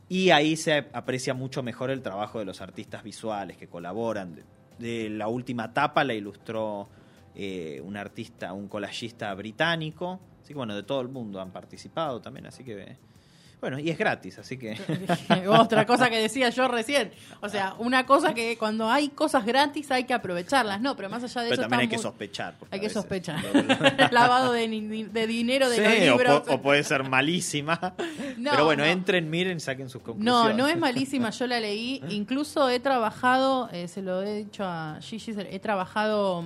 [0.08, 4.36] Y ahí se aprecia mucho mejor el trabajo de los artistas visuales que colaboran.
[4.78, 6.88] De, la última tapa la ilustró
[7.34, 10.20] eh, un artista, un collagista británico.
[10.42, 12.46] Así que bueno, de todo el mundo han participado también.
[12.46, 12.96] Así que,
[13.60, 14.76] bueno, y es gratis, así que...
[15.48, 17.10] Otra cosa que decía yo recién.
[17.40, 20.80] O sea, una cosa que cuando hay cosas gratis hay que aprovecharlas.
[20.80, 22.54] No, pero más allá de Pero eso también hay que sospechar.
[22.70, 23.42] Hay que sospechar.
[24.12, 26.42] Lavado de, de dinero de Sí, los libros.
[26.48, 27.94] o puede ser malísima.
[28.36, 28.90] No, pero bueno, no.
[28.90, 30.56] entren, miren, saquen sus No, conclusiones.
[30.56, 32.02] no es malísima, yo la leí.
[32.10, 36.44] Incluso he trabajado, eh, se lo he dicho a Gigi, he trabajado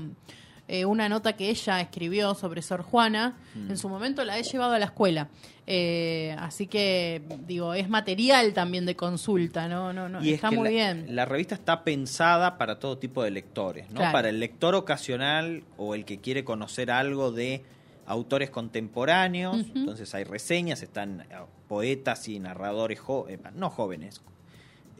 [0.70, 3.36] eh, una nota que ella escribió sobre Sor Juana.
[3.54, 3.70] Mm.
[3.72, 5.28] En su momento la he llevado a la escuela.
[5.66, 9.92] Eh, así que, digo, es material también de consulta, ¿no?
[9.92, 11.14] no, no Y es está que muy la, bien.
[11.14, 13.96] La revista está pensada para todo tipo de lectores, ¿no?
[13.96, 14.12] Claro.
[14.12, 17.62] Para el lector ocasional o el que quiere conocer algo de
[18.06, 19.56] autores contemporáneos.
[19.74, 21.26] Entonces hay reseñas, están eh,
[21.68, 24.22] poetas y narradores, jo- eh, no jóvenes,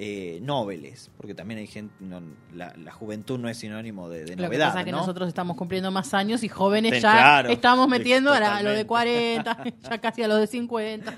[0.03, 2.22] eh, noveles, porque también hay gente, no,
[2.55, 4.98] la, la juventud no es sinónimo de, de Lo que novedad, pasa es que ¿no?
[4.98, 8.62] nosotros estamos cumpliendo más años y jóvenes Ten- ya claro, estamos metiendo a, la- a
[8.62, 9.44] lo de totalmente.
[9.44, 11.14] 40, ya casi a los de 50.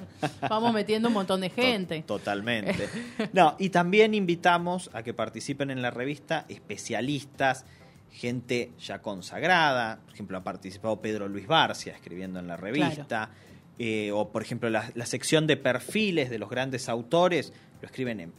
[0.50, 2.02] Vamos metiendo un montón de To- gente.
[2.02, 2.88] Totalmente.
[3.32, 7.64] No, y también invitamos a que participen en la revista especialistas,
[8.10, 10.00] gente ya consagrada.
[10.04, 13.30] Por ejemplo, ha participado Pedro Luis Barcia escribiendo en la revista.
[13.78, 17.52] Eh, o, por ejemplo, la, la sección de perfiles de los grandes autores
[17.82, 18.32] lo escriben en,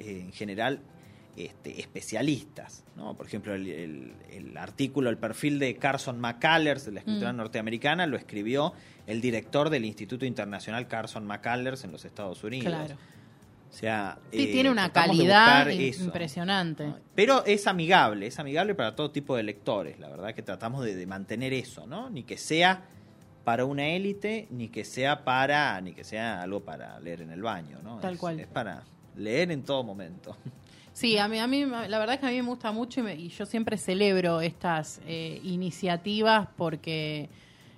[0.00, 0.80] en general
[1.36, 2.82] este, especialistas.
[2.96, 3.14] ¿no?
[3.14, 7.36] Por ejemplo, el, el- el artículo, el perfil de Carson McCullers, de la escritora Mm.
[7.36, 8.72] norteamericana, lo escribió
[9.06, 12.72] el director del Instituto Internacional Carson McCullers en los Estados Unidos.
[12.74, 12.94] Claro.
[13.68, 16.04] O sea, Sí, eh, tiene una calidad eso.
[16.04, 16.94] impresionante.
[17.14, 19.98] Pero es amigable, es amigable para todo tipo de lectores.
[19.98, 22.08] La verdad que tratamos de, de mantener eso, ¿no?
[22.08, 22.84] Ni que sea
[23.46, 27.42] para una élite, ni que sea para, ni que sea algo para leer en el
[27.42, 27.98] baño, ¿no?
[28.00, 28.40] Tal Es- cual.
[28.40, 28.82] Es para
[29.14, 30.36] leer en todo momento.
[30.92, 33.02] Sí, a mí, a mí la verdad es que a mí me gusta mucho y,
[33.02, 37.28] me- y yo siempre celebro estas eh, iniciativas porque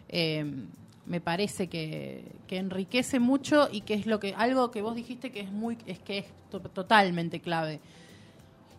[0.09, 0.45] eh,
[1.05, 5.33] me parece que, que enriquece mucho y que es lo que algo que vos dijiste
[5.33, 7.81] que es muy es que es to- totalmente clave.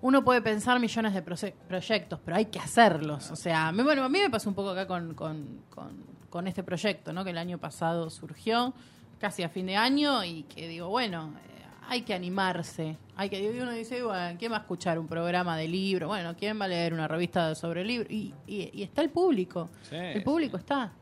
[0.02, 3.32] Uno puede pensar millones de proyectos, pero hay que hacerlos.
[3.32, 6.47] O sea, mí- bueno, a mí me pasó un poco acá con, con, con- con
[6.47, 7.24] este proyecto, ¿no?
[7.24, 8.74] Que el año pasado surgió,
[9.20, 12.97] casi a fin de año, y que digo, bueno, eh, hay que animarse.
[13.18, 16.08] Hay que, y uno dice, bueno, ¿quién va a escuchar un programa de libro?
[16.08, 18.08] Bueno, ¿quién va a leer una revista sobre libro?
[18.10, 19.70] Y, y- y está el público.
[19.89, 20.93] Sí, el público está.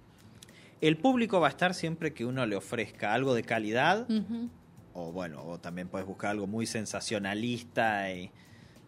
[0.81, 4.07] El público va a estar siempre que uno le ofrezca algo de calidad,
[4.93, 8.31] o bueno, o también puedes buscar algo muy sensacionalista y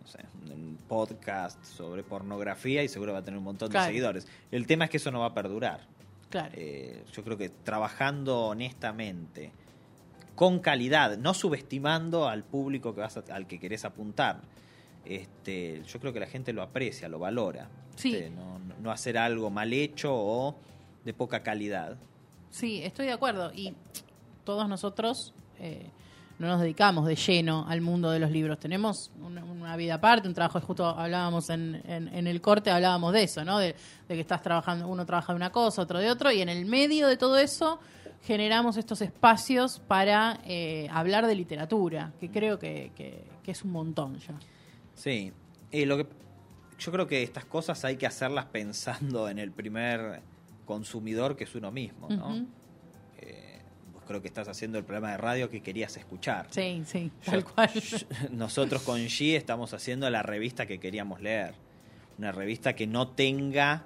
[0.10, 0.20] sé,
[0.52, 3.86] un podcast sobre pornografía y seguro va a tener un montón Claro.
[3.86, 4.28] de seguidores.
[4.52, 5.82] El tema es que eso no va a perdurar.
[6.30, 6.52] Claro.
[6.56, 9.52] Eh, yo creo que trabajando honestamente,
[10.36, 14.42] con calidad, no subestimando al público que vas a- al que querés apuntar.
[15.06, 17.70] Este, yo creo que la gente lo aprecia, lo valora.
[17.96, 18.16] Sí.
[18.16, 20.56] Este, no, no hacer algo mal hecho o
[21.04, 21.98] de poca calidad.
[22.52, 23.52] Sí, estoy de acuerdo.
[23.54, 23.74] Y
[24.44, 25.90] todos nosotros eh,
[26.40, 28.58] no nos dedicamos de lleno al mundo de los libros.
[28.60, 33.14] Tenemos una, una vida aparte, un trabajo, justo hablábamos en, en- en el corte, hablábamos
[33.14, 33.60] de eso, ¿no?
[33.60, 33.76] De,
[34.08, 36.66] de que estás trabajando, uno trabaja de una cosa, otro de otro, y en el
[36.66, 37.80] medio de todo eso
[38.24, 43.72] generamos estos espacios para eh, hablar de literatura, que creo que, que- que es un
[43.72, 44.34] montón ya.
[44.96, 45.32] Sí,
[45.72, 46.08] eh, lo que
[46.80, 50.22] yo creo que estas cosas hay que hacerlas pensando en el primer
[50.66, 52.28] consumidor que es uno mismo, ¿no?
[52.28, 52.38] Vos
[54.10, 56.48] creo que estás haciendo el programa de radio que querías escuchar.
[56.50, 57.70] Sí, sí, Yo- tal cual.
[58.32, 61.54] Nosotros con G estamos haciendo la revista que queríamos leer.
[62.18, 63.84] Una revista que no tenga.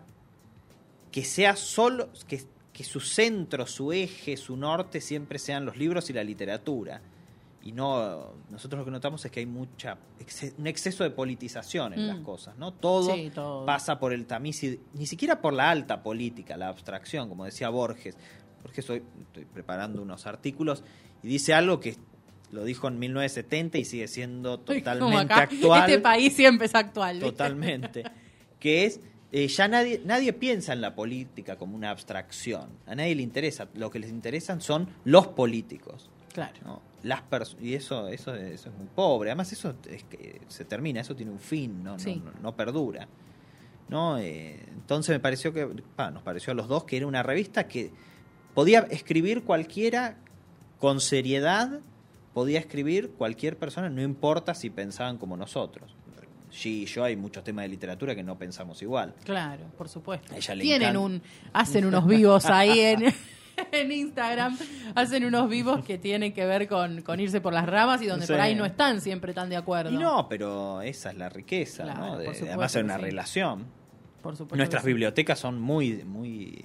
[1.11, 2.09] que sea solo.
[2.27, 7.01] que, que su centro, su eje, su norte siempre sean los libros y la literatura.
[7.63, 8.31] Y no.
[8.49, 9.97] Nosotros lo que notamos es que hay mucha.
[10.57, 12.07] un exceso de politización en Mm.
[12.07, 12.71] las cosas, ¿no?
[12.73, 13.65] Todo, Sí, todo.
[13.65, 17.67] pasa por el tamiz, y- ni siquiera por la alta política, la abstracción, como decía
[17.69, 18.15] Borges.
[18.63, 20.83] Borges hoy estoy preparando unos artículos
[21.21, 21.95] y dice algo que
[22.51, 25.89] lo dijo en 1970 y sigue siendo totalmente acá, actual.
[25.89, 27.15] Este país siempre es actual.
[27.15, 27.31] ¿viste?
[27.31, 28.03] Totalmente.
[28.59, 28.99] que es,
[29.31, 32.69] eh, ya nadie, nadie piensa en la política como una abstracción.
[32.85, 33.67] A nadie le interesa.
[33.73, 36.09] Lo que les interesan son los políticos.
[36.33, 36.53] Claro.
[36.63, 36.81] ¿no?
[37.03, 37.23] Las
[37.61, 39.31] y eso, eso, eso es muy pobre.
[39.31, 42.21] Además, eso es que se termina, eso tiene un fin, no, no- Sí.
[42.23, 43.07] no, no perdura.
[43.89, 44.17] ¿no?
[44.17, 47.91] Eh, entonces me pareció que, nos pareció a los dos que era una revista que
[48.53, 50.17] podía escribir cualquiera
[50.79, 51.79] con seriedad,
[52.33, 55.95] podía escribir cualquier persona, no importa si pensaban como nosotros.
[56.51, 59.15] Sí, yo hay muchos temas de literatura que no pensamos igual.
[59.23, 60.33] Claro, por supuesto.
[60.33, 60.99] A ella le Tienen encanta.
[60.99, 63.11] un, hacen unos vivos ahí en,
[63.71, 64.55] en Instagram,
[64.93, 68.27] hacen unos vivos que tienen que ver con, con irse por las ramas y donde
[68.27, 68.33] Sí.
[68.33, 69.91] por ahí no están siempre tan de acuerdo.
[69.91, 72.17] Y no, pero esa es la riqueza, Claro, ¿no?
[72.19, 73.01] De- además que una sí.
[73.01, 73.65] relación.
[74.21, 74.55] por supuesto.
[74.57, 76.63] Nuestras bibliotecas son muy, muy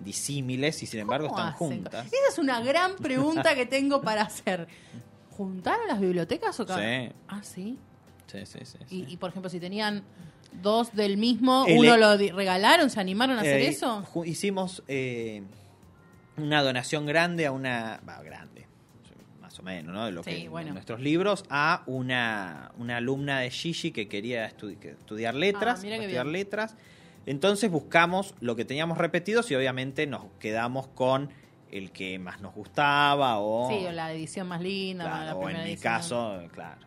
[0.00, 1.68] disímiles y sin embargo ¿Cómo están hacen?
[1.68, 2.06] juntas.
[2.06, 4.66] Esa es una gran pregunta que tengo para hacer.
[5.30, 7.12] ¿Juntaron las bibliotecas o cada- Sí.
[7.28, 7.78] Ah, sí.
[8.26, 8.78] Sí, sí, sí.
[8.90, 9.06] Y, sí.
[9.08, 10.02] y, por ejemplo, si tenían
[10.62, 14.06] dos del mismo, El- uno lo di- regalaron, ¿se animaron a hacer Eh, eso?
[14.24, 15.42] Hicimos eh,
[16.36, 18.00] una donación grande a una.
[18.08, 18.66] va, grande,
[19.40, 20.06] más o menos, ¿no?
[20.06, 20.72] De lo Sí, que bueno.
[20.72, 25.80] nuestros libros, a una, una alumna de Gigi que quería estudi- que estudiar letras.
[25.80, 26.32] Ah, mira qué estudiar bien.
[26.32, 26.76] letras.
[27.30, 31.30] Entonces buscamos lo que teníamos repetidos y obviamente nos quedamos con
[31.70, 33.68] el que más nos gustaba o.
[33.70, 35.80] Sí, o la edición más linda, Claro, la o en mi edición.
[35.94, 36.80] caso, claro.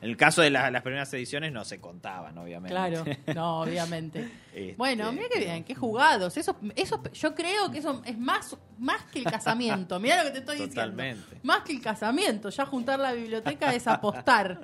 [0.00, 2.70] En el caso de la- las primeras ediciones no se contaban, obviamente.
[2.74, 3.04] Claro,
[3.36, 4.30] no, obviamente.
[4.54, 6.34] Este, Bueno, mira qué bien, qué jugados.
[6.38, 10.00] Eso, eso, yo creo que eso es más, más que el casamiento.
[10.00, 11.16] Mira lo que te estoy Totalmente.
[11.20, 11.40] diciendo.
[11.42, 12.48] Más que el casamiento.
[12.48, 14.62] Ya juntar la biblioteca es apostar.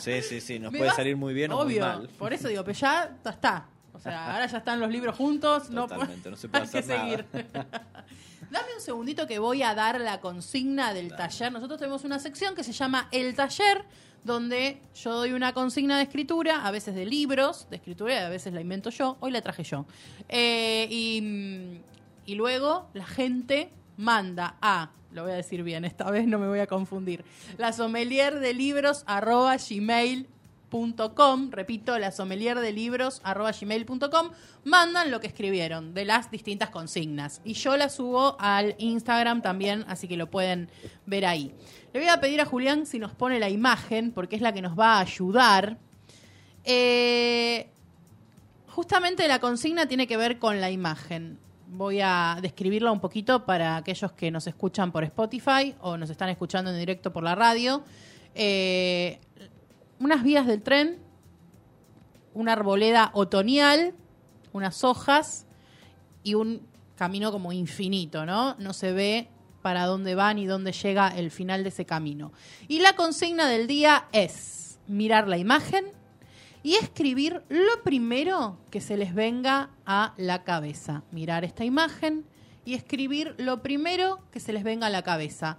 [0.00, 2.08] Sí, sí, sí, nos puede vas- salir muy bien o muy Obvio, mal.
[2.18, 3.68] por eso digo, pero ya está.
[3.94, 5.70] O sea, ahora ya están los libros juntos.
[5.70, 7.02] No, Totalmente, no se hay puede que hacer nada.
[7.04, 7.26] seguir.
[8.50, 11.50] Dame un segundito que voy a dar la consigna del taller.
[11.52, 13.84] Nosotros tenemos una sección que se llama El Taller,
[14.22, 18.28] donde yo doy una consigna de escritura, a veces de libros de escritura y a
[18.28, 19.16] veces la invento yo.
[19.20, 19.86] Hoy la traje yo.
[20.28, 21.82] Eh, y, mm,
[22.26, 26.48] y luego la gente manda a, lo voy a decir bien, esta vez no me
[26.48, 27.24] voy a confundir,
[27.58, 30.28] la sommelier de libros arroba gmail
[30.74, 34.30] gmail.com, repito, la sommelier de libros arroba gmail.com,
[34.64, 37.40] mandan lo que escribieron de las distintas consignas.
[37.44, 40.68] Y yo la subo al Instagram también, así que lo pueden
[41.06, 41.54] ver ahí.
[41.92, 44.62] Le voy a pedir a Julián si nos pone la imagen, porque es la que
[44.62, 45.78] nos va a ayudar.
[46.64, 47.68] Eh,
[48.68, 51.38] justamente la consigna tiene que ver con la imagen.
[51.68, 56.28] Voy a describirla un poquito para aquellos que nos escuchan por Spotify o nos están
[56.28, 57.82] escuchando en directo por la radio.
[58.34, 59.20] Eh,
[59.98, 60.98] unas vías del tren,
[62.34, 63.94] una arboleda otoñal,
[64.52, 65.46] unas hojas
[66.22, 66.66] y un
[66.96, 68.56] camino como infinito, ¿no?
[68.58, 69.28] No se ve
[69.62, 72.32] para dónde va ni dónde llega el final de ese camino.
[72.68, 75.86] Y la consigna del día es mirar la imagen
[76.62, 81.02] y escribir lo primero que se les venga a la cabeza.
[81.12, 82.24] Mirar esta imagen
[82.64, 85.58] y escribir lo primero que se les venga a la cabeza.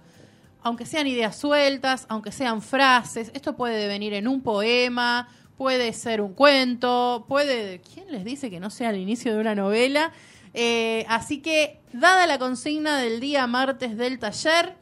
[0.66, 6.20] Aunque sean ideas sueltas, aunque sean frases, esto puede venir en un poema, puede ser
[6.20, 7.80] un cuento, puede...
[7.82, 10.10] ¿Quién les dice que no sea el inicio de una novela?
[10.54, 14.74] Eh, así que, dada la consigna del día martes del taller,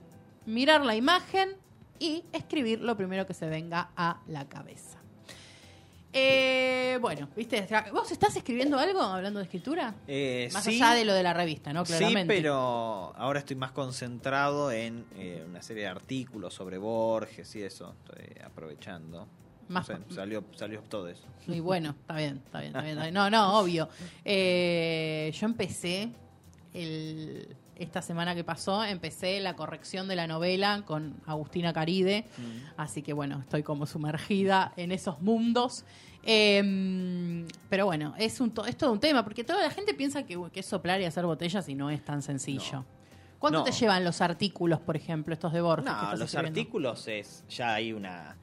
[0.46, 1.50] mirar la imagen
[1.98, 5.03] y escribir lo primero que se venga a la cabeza.
[6.16, 7.66] Eh, bueno, ¿viste?
[7.92, 9.94] ¿Vos estás escribiendo algo hablando de escritura?
[10.06, 11.82] Eh, Más sí, allá de lo de la revista, ¿no?
[11.84, 12.32] Claramente.
[12.34, 17.62] Sí, pero ahora estoy más concentrado en eh, una serie de artículos sobre Borges y
[17.62, 17.96] eso.
[18.06, 19.26] Estoy aprovechando.
[19.68, 21.24] Más- No sé, salió, salió todo eso.
[21.48, 22.92] Y bueno, está bien, está bien, está bien.
[22.92, 23.14] está bien.
[23.14, 23.88] No, no, obvio.
[24.24, 26.10] Eh, yo empecé
[26.72, 32.24] el, esta semana que pasó, empecé la corrección de la novela con Agustina Caride.
[32.76, 35.84] Así que bueno, estoy como sumergida en esos mundos.
[36.26, 40.24] Eh, pero bueno, es, un, to- es todo un tema, porque toda la gente piensa
[40.24, 42.78] que, que es soplar y hacer botellas y no es tan sencillo.
[42.78, 42.86] No.
[43.38, 43.64] ¿Cuánto No.
[43.64, 45.84] te llevan los artículos, por ejemplo, estos de Borges?
[45.92, 48.36] No, los artículos es ya hay una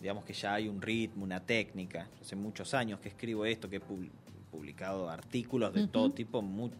[0.00, 2.08] digamos que ya hay un ritmo, una técnica.
[2.20, 4.08] Hace muchos años que escribo esto, que he pub-
[4.50, 6.70] publicado artículos de todo tipo mu-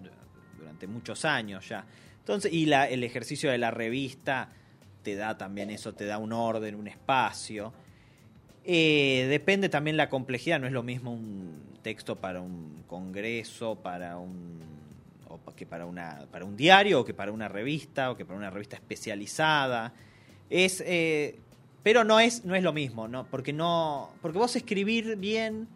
[0.59, 1.85] durante muchos años ya.
[2.21, 4.51] Entonces, y la, el ejercicio de la revista
[5.03, 7.73] te da también eso, te da un orden, un espacio.
[8.65, 14.19] Eh, depende también la complejidad, no es lo mismo un texto para un congreso, para
[14.19, 14.59] un
[15.29, 18.39] o que para una para un diario o que para una revista o que para
[18.39, 19.95] una revista especializada.
[20.51, 21.39] Es eh,
[21.83, 23.27] pero no es no es lo mismo, ¿no?
[23.27, 25.69] Porque no porque vos escribir bien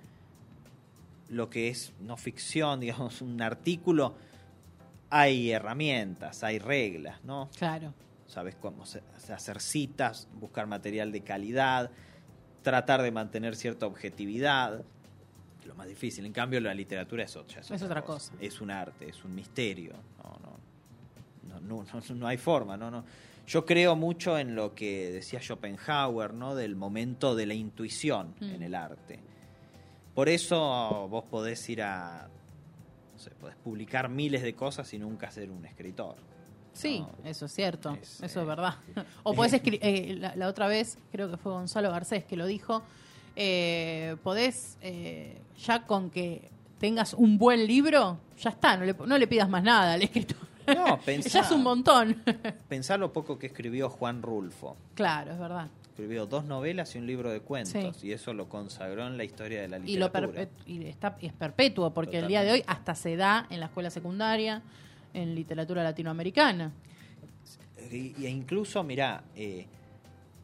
[1.30, 4.14] lo que es no ficción, digamos, un artículo
[5.14, 7.50] hay herramientas, hay reglas, ¿no?
[7.58, 7.92] Claro.
[8.26, 11.90] sabes cómo hacer citas, buscar material de calidad,
[12.62, 14.82] tratar de mantener cierta objetividad.
[15.66, 18.32] Lo más difícil, en cambio la literatura es otra, Es otra cosa.
[18.40, 19.92] Es un arte, es un misterio.
[20.24, 20.38] No,
[21.50, 23.04] no, no, no, no- no hay forma, no, no.
[23.46, 26.54] Yo creo mucho en lo que decía Schopenhauer, ¿no?
[26.54, 28.44] Del momento de la intuición Mm.
[28.44, 29.18] en el arte.
[30.14, 32.28] Por eso vos podés ir a,
[33.22, 36.16] sé, podés publicar miles de cosas y nunca ser un escritor.
[36.74, 38.74] Sí, No, eso es cierto, es, eso eh, es verdad.
[39.22, 42.82] O podés escribir, la, la otra vez, creo que fue Gonzalo Garcés que lo dijo,
[43.36, 49.16] eh, podés, eh, ya con que tengas un buen libro, ya está, no le, no
[49.18, 50.38] le pidas más nada al escritor.
[50.66, 52.22] No, pensá, ya es un montón.
[52.68, 54.76] pensá lo poco que escribió Juan Rulfo.
[54.94, 55.68] claro, es verdad.
[55.92, 58.06] Escribió dos novelas y un libro de cuentos Sí.
[58.08, 60.42] y eso lo consagró en la historia de la Y, lo literatura.
[60.44, 63.60] perpe- y está, y es perpetuo, porque el día de hoy hasta se da en
[63.60, 64.62] la escuela secundaria,
[65.12, 66.72] en literatura latinoamericana.
[67.90, 69.66] Y, y incluso, mirá, eh,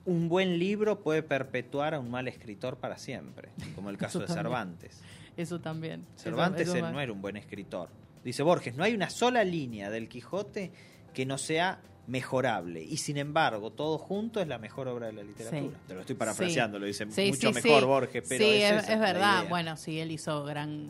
[0.05, 4.27] un buen libro puede perpetuar a un mal escritor para siempre, como el caso de
[4.27, 4.45] también.
[4.45, 5.01] Cervantes.
[5.35, 6.05] Eso también.
[6.17, 7.89] Cervantes eso él me- no era un buen escritor.
[8.23, 10.73] Dice Borges, no hay una sola línea del Quijote
[11.15, 12.83] que no sea mejorable.
[12.83, 15.61] Y sin embargo, todo junto es la mejor obra de la literatura.
[15.63, 15.71] Sí.
[15.87, 16.81] Te lo estoy parafraseando, Sí.
[16.81, 17.85] lo dice Sí, mucho mejor.
[17.87, 19.45] Borges, pero sí, es, es, es verdad.
[19.49, 20.89] Bueno, sí, él hizo gran.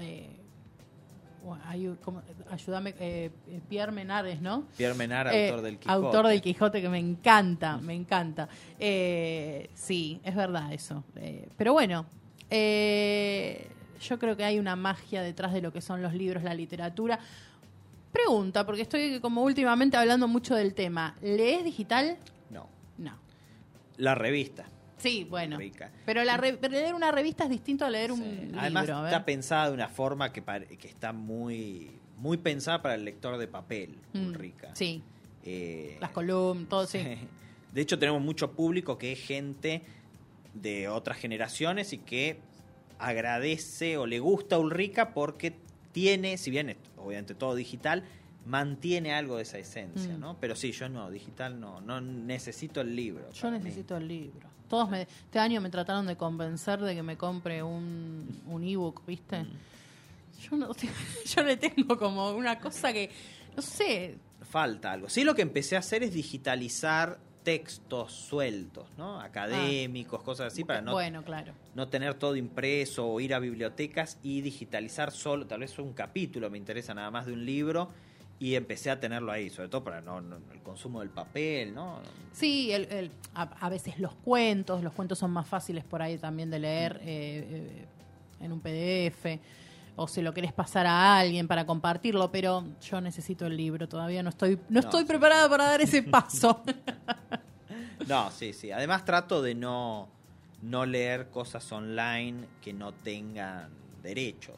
[0.00, 0.30] eh,
[2.50, 4.64] ayúdame, eh, eh, Pierre Menades, ¿no?
[4.76, 5.92] Pierre Menard, Eh, autor del Quijote.
[6.06, 8.48] Autor del Quijote, que me encanta, me encanta.
[8.78, 11.04] Eh, sí, es verdad eso.
[11.56, 12.06] Pero bueno,
[12.50, 17.18] yo creo que hay una magia detrás de lo que son los libros, la literatura.
[18.16, 21.14] Pregunta, porque estoy como últimamente hablando mucho del tema.
[21.20, 22.16] ¿Lees digital?
[22.50, 22.66] No,
[22.98, 23.12] No.
[23.98, 24.64] la revista.
[24.98, 25.58] Sí, bueno.
[25.58, 25.90] Rica.
[26.06, 28.58] Pero, la re- pero leer una revista es distinto a leer un libro.
[28.60, 29.12] Además a ver.
[29.12, 30.42] está pensada de una forma que,
[30.78, 34.70] que está muy, muy pensada para el lector de papel, Mm, rica.
[34.74, 35.02] Sí,
[35.44, 36.98] Eh, las columnas, todo, sí.
[37.74, 39.82] De hecho, tenemos mucho público que es gente
[40.54, 42.38] de otras generaciones y que
[42.98, 45.54] agradece o le gusta a Ulrica porque
[45.96, 48.04] tiene, si bien es obviamente todo digital,
[48.44, 50.20] mantiene algo de esa esencia, Mm.
[50.20, 50.36] ¿no?
[50.38, 53.32] Pero sí, yo no, digital no, no necesito el libro.
[53.32, 53.56] Yo mí.
[53.58, 54.46] necesito el libro.
[54.68, 59.06] Todos me, este año me trataron de convencer de que me compre un, un ebook,
[59.06, 59.44] ¿viste?
[59.44, 59.48] Mm.
[60.42, 60.70] Yo, no,
[61.34, 63.10] yo le tengo como una cosa que,
[63.56, 65.08] no sé, Falta algo.
[65.08, 69.20] Sí, lo que empecé a hacer es digitalizar textos sueltos, ¿no?
[69.20, 71.52] Académicos, cosas así, para no, bueno, claro.
[71.76, 76.50] no tener todo impreso o ir a bibliotecas y digitalizar solo, tal vez un capítulo
[76.50, 77.88] me interesa nada más de un libro
[78.40, 82.00] y empecé a tenerlo ahí, sobre todo para no, no- el consumo del papel, ¿no?
[82.32, 86.18] Sí, el, el- a, a veces los cuentos, los cuentos son más fáciles por ahí
[86.18, 86.62] también de Mm.
[86.62, 87.84] leer eh, eh,
[88.40, 89.38] en un PDF,
[89.96, 94.22] o si lo querés pasar a alguien para compartirlo, pero yo necesito el libro, todavía
[94.22, 95.08] no estoy, no, No, estoy sí.
[95.08, 96.62] preparada para dar ese paso.
[98.06, 98.70] No, sí, sí.
[98.70, 100.08] Además trato de no,
[100.62, 103.70] no leer cosas online que no tengan
[104.02, 104.56] derechos.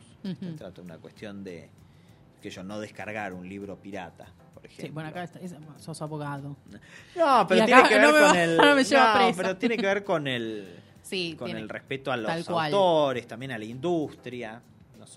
[0.59, 1.70] Trato de una cuestión de
[2.43, 4.26] que yo no descargar un libro pirata,
[4.76, 6.57] sí, bueno, acá está- es- sos abogado.
[7.16, 8.57] No, pero tiene que ver no con va- el.
[8.59, 10.80] no no, pero tiene que ver con el.
[11.03, 12.74] Sí, con tiene- el respeto a los cual.
[12.74, 14.61] autores, también a la industria.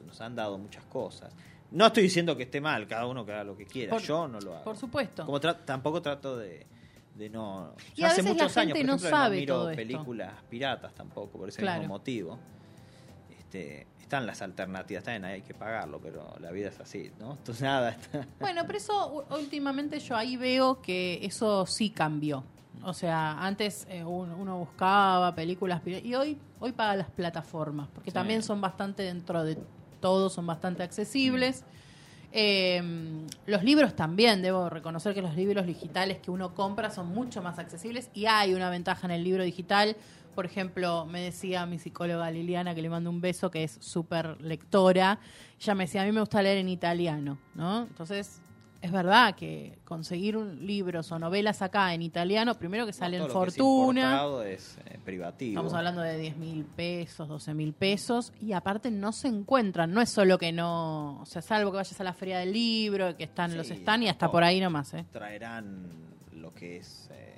[0.02, 1.34] Nos, nos han dado muchas cosas.
[1.72, 3.92] No estoy diciendo que esté mal, cada uno que haga lo que quiera.
[3.92, 4.64] Por- Yo no lo hago.
[4.64, 5.26] Por supuesto.
[5.26, 6.66] Como tra- tampoco trato de,
[7.16, 7.74] de no.
[7.96, 9.78] Y a hace veces la muchos años, por no ejemplo, sabe miro todo esto.
[9.78, 11.80] películas piratas tampoco, por ese Claro.
[11.80, 12.38] mismo motivo.
[13.38, 17.32] Este, están las alternativas, también hay que pagarlo, pero la vida es así, ¿no?
[17.38, 22.44] Entonces nada, está- Bueno, pero eso últimamente yo ahí veo que eso sí cambió.
[22.84, 28.12] O sea, antes eh, un- uno buscaba películas y hoy hoy paga las plataformas, porque
[28.12, 28.14] Sí.
[28.14, 29.58] también son bastante dentro de
[30.02, 31.64] todo, son bastante accesibles.
[32.34, 32.82] Eh,
[33.46, 37.60] los libros también, debo reconocer que los libros digitales que uno compra son mucho más
[37.60, 39.96] accesibles y hay una ventaja en el libro digital.
[40.36, 44.42] Por ejemplo, me decía mi psicóloga Liliana, que le mando un beso, que es súper
[44.42, 45.20] lectora,
[45.60, 47.84] ella me decía, a mí me gusta leer en italiano, ¿no?
[47.84, 48.42] Entonces,
[48.82, 53.28] es verdad que conseguir un- libros o novelas acá en italiano, primero que salen que
[53.28, 55.52] es fortuna, es eh, privativo.
[55.52, 59.92] Estamos hablando de 10 mil pesos, 12 mil pesos, y aparte no se encuentran.
[59.94, 63.16] No es solo que no, o sea, salvo que vayas a la feria del libro,
[63.16, 65.06] que están Sí, los están y hasta por ahí nomás, ¿eh?
[65.12, 65.86] Traerán
[66.34, 67.36] lo que es eh,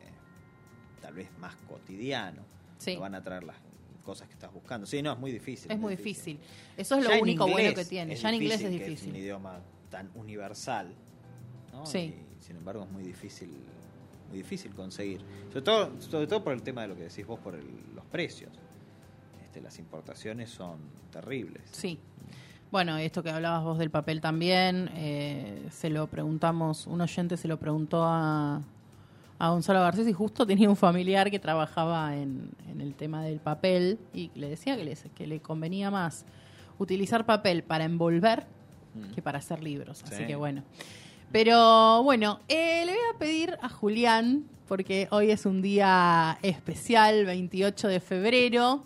[1.01, 2.41] tal vez más cotidiano.
[2.77, 2.95] Sí.
[2.95, 3.57] Van a traer las
[4.03, 4.85] cosas que estás buscando.
[4.87, 5.71] Sí, no, es muy difícil.
[5.71, 6.39] Es muy difícil.
[6.77, 8.15] Eso es Ya lo único bueno que tiene.
[8.15, 9.15] Ya en inglés es que Es un difícil.
[9.17, 10.93] idioma tan universal.
[11.73, 11.85] ¿No?
[11.85, 12.15] Sí.
[12.39, 13.49] Y, sin embargo, es muy difícil
[14.29, 15.21] muy difícil conseguir.
[15.49, 18.03] Sobre todo, sobre todo por el tema de lo que decís vos, por el- los
[18.05, 18.49] precios.
[19.43, 20.79] Este, las importaciones son
[21.11, 21.61] terribles.
[21.71, 21.99] Sí.
[22.71, 27.47] Bueno, esto que hablabas vos del papel también, eh, se lo preguntamos, un oyente se
[27.47, 28.63] lo preguntó a,
[29.37, 33.39] a Gonzalo Garcés y justo tenía un familiar que trabajaba en, en el tema del
[33.39, 36.25] papel y le decía que le, que le convenía más
[36.79, 38.47] utilizar papel para envolver
[39.13, 40.01] que para hacer libros.
[40.05, 40.25] Así Sí.
[40.25, 40.63] que bueno.
[41.33, 47.25] Pero bueno, eh, le voy a pedir a Julián, porque hoy es un día especial,
[47.25, 48.83] 28 de febrero.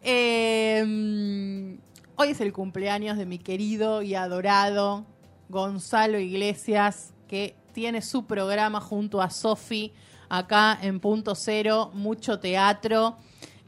[0.00, 1.76] Eh,
[2.16, 5.04] hoy es el cumpleaños de mi querido y adorado
[5.50, 9.92] Gonzalo Iglesias, que tiene su programa junto a Sofi
[10.30, 13.18] acá en Punto Cero, mucho teatro,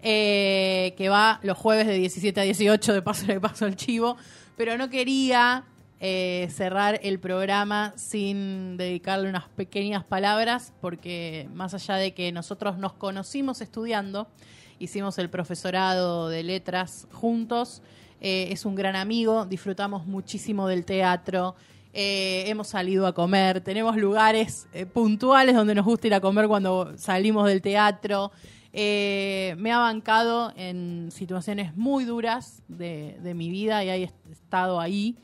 [0.01, 4.17] eh, que va los jueves de 17 a 18, de paso le paso el chivo,
[4.57, 5.67] pero no quería
[6.01, 12.79] eh, cerrar el programa sin dedicarle unas pequeñas palabras, porque más allá de que nosotros
[12.79, 14.27] nos conocimos estudiando,
[14.79, 17.81] hicimos el profesorado de letras juntos,
[18.21, 21.55] eh, es un gran amigo, disfrutamos muchísimo del teatro,
[21.93, 26.93] eh, hemos salido a comer, tenemos lugares puntuales donde nos gusta ir a comer cuando
[26.99, 28.33] salimos del teatro.
[28.73, 35.17] Me ha bancado en situaciones muy duras de, de mi vida y he estado ahí.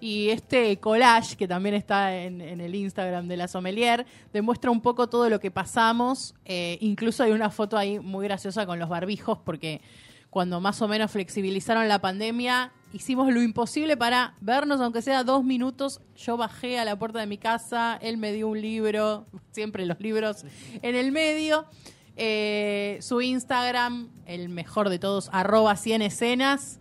[0.00, 5.08] Y este collage, que también está en, el Instagram de la Sommelier, demuestra un poco
[5.08, 6.34] todo lo que pasamos.
[6.44, 9.80] Eh, incluso hay una foto ahí muy graciosa con los barbijos, porque
[10.30, 15.44] cuando más o menos flexibilizaron la pandemia, hicimos lo imposible para vernos, aunque sea dos
[15.44, 16.00] minutos.
[16.16, 20.00] Yo bajé a la puerta de mi casa, él me dio un libro, siempre los
[20.00, 20.44] libros
[20.82, 21.66] en el medio.
[22.16, 26.80] Eh, su Instagram, el mejor de todos, arroba 100 escenas.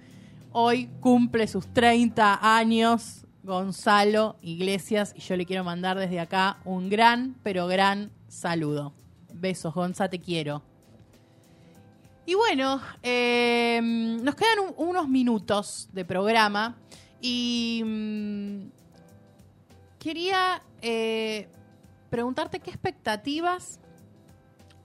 [0.60, 6.90] Hoy cumple sus 30 años Gonzalo Iglesias y yo le quiero mandar desde acá un
[6.90, 8.92] gran, pero gran saludo.
[9.36, 10.64] Besos, Gonza, te quiero.
[12.26, 16.76] Y bueno, eh, nos quedan un- unos minutos de programa
[17.22, 18.58] y mm,
[20.00, 21.50] quería eh,
[22.10, 23.80] preguntarte qué expectativas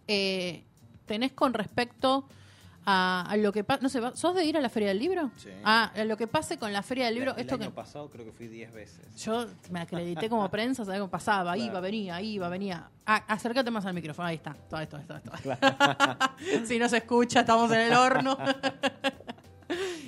[0.07, 0.65] eh,
[1.07, 2.42] tenés con respecto a,
[2.85, 3.81] a lo que pasa.
[3.83, 5.31] No sé, ¿va- ¿sos de ir a la Feria del Libro?
[5.37, 5.51] Sí.
[5.65, 7.33] Ah, a lo que pase con la Feria del Libro.
[7.35, 9.01] el esto año que, pasado creo que fui 10 veces.
[9.23, 11.53] yo me acredité como prensa, ¿sabes cómo pasaba?
[11.55, 11.71] Claro.
[11.71, 12.89] Iba, venía, iba, venía.
[13.07, 14.55] Ah, acércate más al micrófono, ahí está.
[14.69, 15.33] Todo esto, esto, esto.
[16.67, 18.37] si no se escucha, estamos en el horno.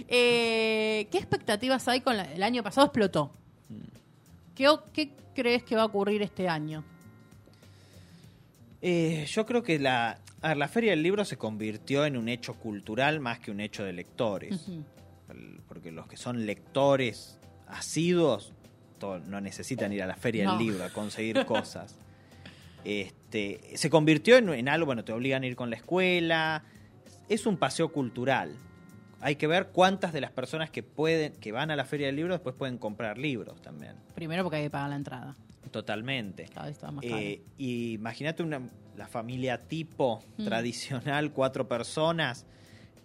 [0.09, 2.87] Eh, ¿Qué expectativas hay con la- el año pasado?
[2.87, 3.31] Explotó.
[4.55, 6.85] ¿Qué, o- ¿Qué crees que va a ocurrir este año?
[8.83, 12.29] Eh, yo creo que la, a ver, la Feria del Libro se convirtió en un
[12.29, 14.67] hecho cultural más que un hecho de lectores.
[15.67, 18.53] Porque los que son lectores asiduos
[19.27, 20.59] no necesitan ir a la Feria No.
[20.59, 21.97] del Libro a conseguir cosas.
[22.85, 26.63] Este, se convirtió en, en algo, bueno, te obligan a ir con la escuela.
[27.31, 28.55] Es un paseo cultural.
[29.23, 32.17] Hay que ver cuántas de las personas que pueden, que van a la Feria del
[32.17, 33.95] Libro después pueden comprar libros también.
[34.15, 35.35] Primero porque hay que pagar la entrada.
[35.71, 36.43] Totalmente.
[36.43, 37.03] Está más.
[37.03, 38.61] Eh, y imagínate una,
[38.97, 40.45] la familia tipo Mm.
[40.45, 42.47] tradicional, cuatro personas,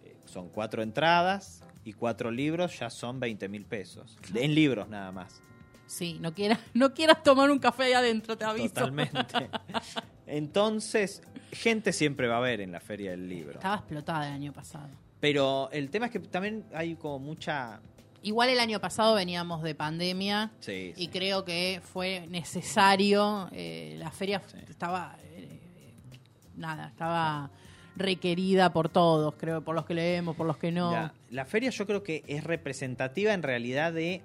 [0.05, 4.17] eh, son cuatro entradas y cuatro libros, ya son 20 mil pesos.
[4.35, 5.41] En libros nada más.
[5.87, 8.69] Sí, no quieras, no quieras tomar un café ahí adentro, te aviso.
[8.73, 9.49] Totalmente.
[10.27, 11.21] Entonces,
[11.51, 13.53] gente siempre va a haber en la feria del libro.
[13.55, 14.89] Estaba explotada el año pasado.
[15.19, 17.79] Pero el tema es que también hay como mucha...
[18.21, 21.07] Igual el año pasado veníamos de pandemia Sí, y sí.
[21.07, 23.49] creo que fue necesario.
[23.51, 24.57] eh, la feria Sí.
[24.69, 25.15] estaba.
[26.59, 27.49] Nada, estaba
[27.95, 30.91] requerida por todos, creo, por los que leemos, por los que no.
[30.91, 34.21] La, la feria yo creo que es representativa en realidad de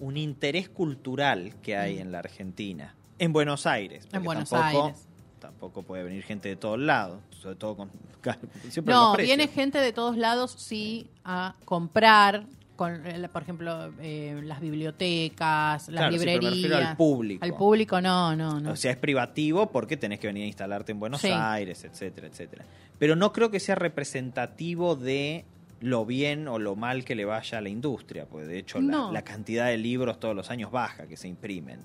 [0.00, 2.00] un interés cultural que hay Mm.
[2.00, 2.94] en la Argentina.
[3.18, 4.06] En Buenos Aires.
[4.10, 5.08] porque Buenos tampoco, Aires.
[5.40, 7.90] Tampoco puede venir gente de todos lados, sobre todo con...
[8.70, 12.44] siempre No, viene gente de todos lados, sí, a comprar,
[12.78, 16.54] con, eh, por ejemplo, eh, las bibliotecas, las Claro, sí, pero me librerías.
[16.62, 17.44] refiero al público.
[17.44, 18.70] Al público, no, no, no.
[18.70, 21.28] O sea, es privativo porque tenés que venir a instalarte en Buenos Sí.
[21.32, 22.64] Aires, etcétera, etcétera.
[22.98, 25.44] Pero no creo que sea representativo de
[25.80, 28.92] lo bien o lo mal que le vaya a la industria, pues de hecho la,
[28.92, 29.12] No.
[29.12, 31.80] la cantidad de libros todos los años baja que se imprimen.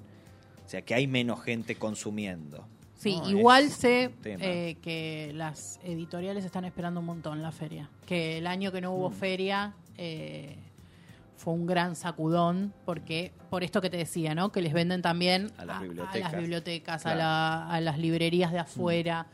[0.65, 2.67] O sea, que hay menos gente consumiendo.
[2.95, 7.89] Sí, No, igual sé eh, que las editoriales están esperando un montón la feria.
[8.05, 9.13] Que el año que no hubo Mm.
[9.13, 10.55] feria eh,
[11.43, 14.51] fue un gran sacudón, porque por esto que te decía, ¿no?
[14.53, 16.31] Que les venden también A las a, bibliotecas.
[16.31, 17.17] las, bibliotecas, a, Claro.
[17.19, 19.27] la- a las librerías de afuera.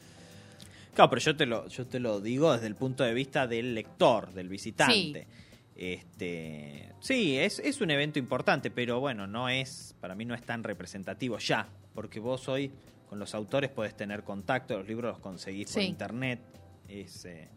[0.95, 3.75] Claro, pero yo te lo, yo te lo digo desde el punto de vista del
[3.75, 5.27] lector, del visitante.
[5.75, 10.41] Este, sí, es, es un evento importante, pero bueno, no es, para mí no es
[10.41, 12.71] tan representativo ya, porque vos hoy
[13.07, 15.87] con los autores podés tener contacto, los libros los conseguís por Sí.
[15.87, 16.39] internet.
[16.87, 17.47] Es, eh,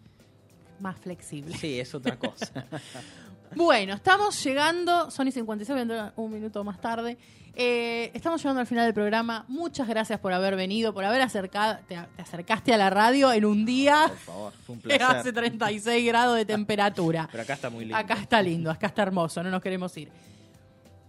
[0.80, 1.56] Más flexible.
[1.56, 2.66] sí, es otra cosa.
[3.56, 7.18] Bueno, estamos llegando, Sony 56, voy a entrar un minuto más tarde.
[7.54, 9.44] Eh, estamos llegando al final del programa.
[9.48, 13.44] Muchas gracias por haber venido, por haber acercado, te, te acercaste a la radio en
[13.44, 15.02] un día por favor, fue un placer.
[15.02, 17.28] hace 36 grados de temperatura.
[17.30, 17.96] Pero acá está muy lindo.
[17.96, 20.10] Acá está lindo, acá está hermoso, no nos queremos ir.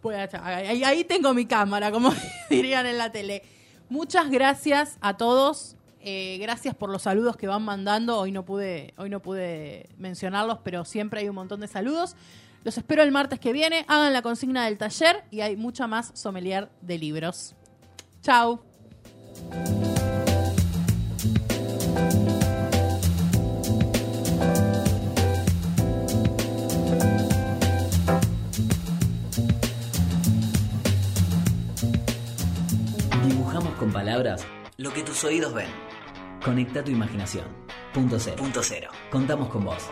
[0.01, 2.13] Pues, ahí, ahí tengo mi cámara, como
[2.49, 3.41] dirían en la tele.
[3.87, 5.77] Muchas gracias a todos.
[6.05, 8.19] Eh, gracias por los saludos que van mandando.
[8.19, 12.17] Hoy no pude, hoy no pude mencionarlos, pero siempre hay un montón de saludos.
[12.65, 13.85] Los espero el martes que viene.
[13.87, 17.55] Hagan la consigna del taller y hay mucha más sommelier de libros.
[18.21, 18.59] Chau.
[33.25, 34.45] Dibujamos con palabras
[34.77, 35.82] lo que tus oídos ven.
[36.43, 37.45] Conecta tu imaginación.
[37.93, 38.35] Punto cero.
[38.37, 38.89] Punto cero.
[39.09, 39.89] Contamos con vos.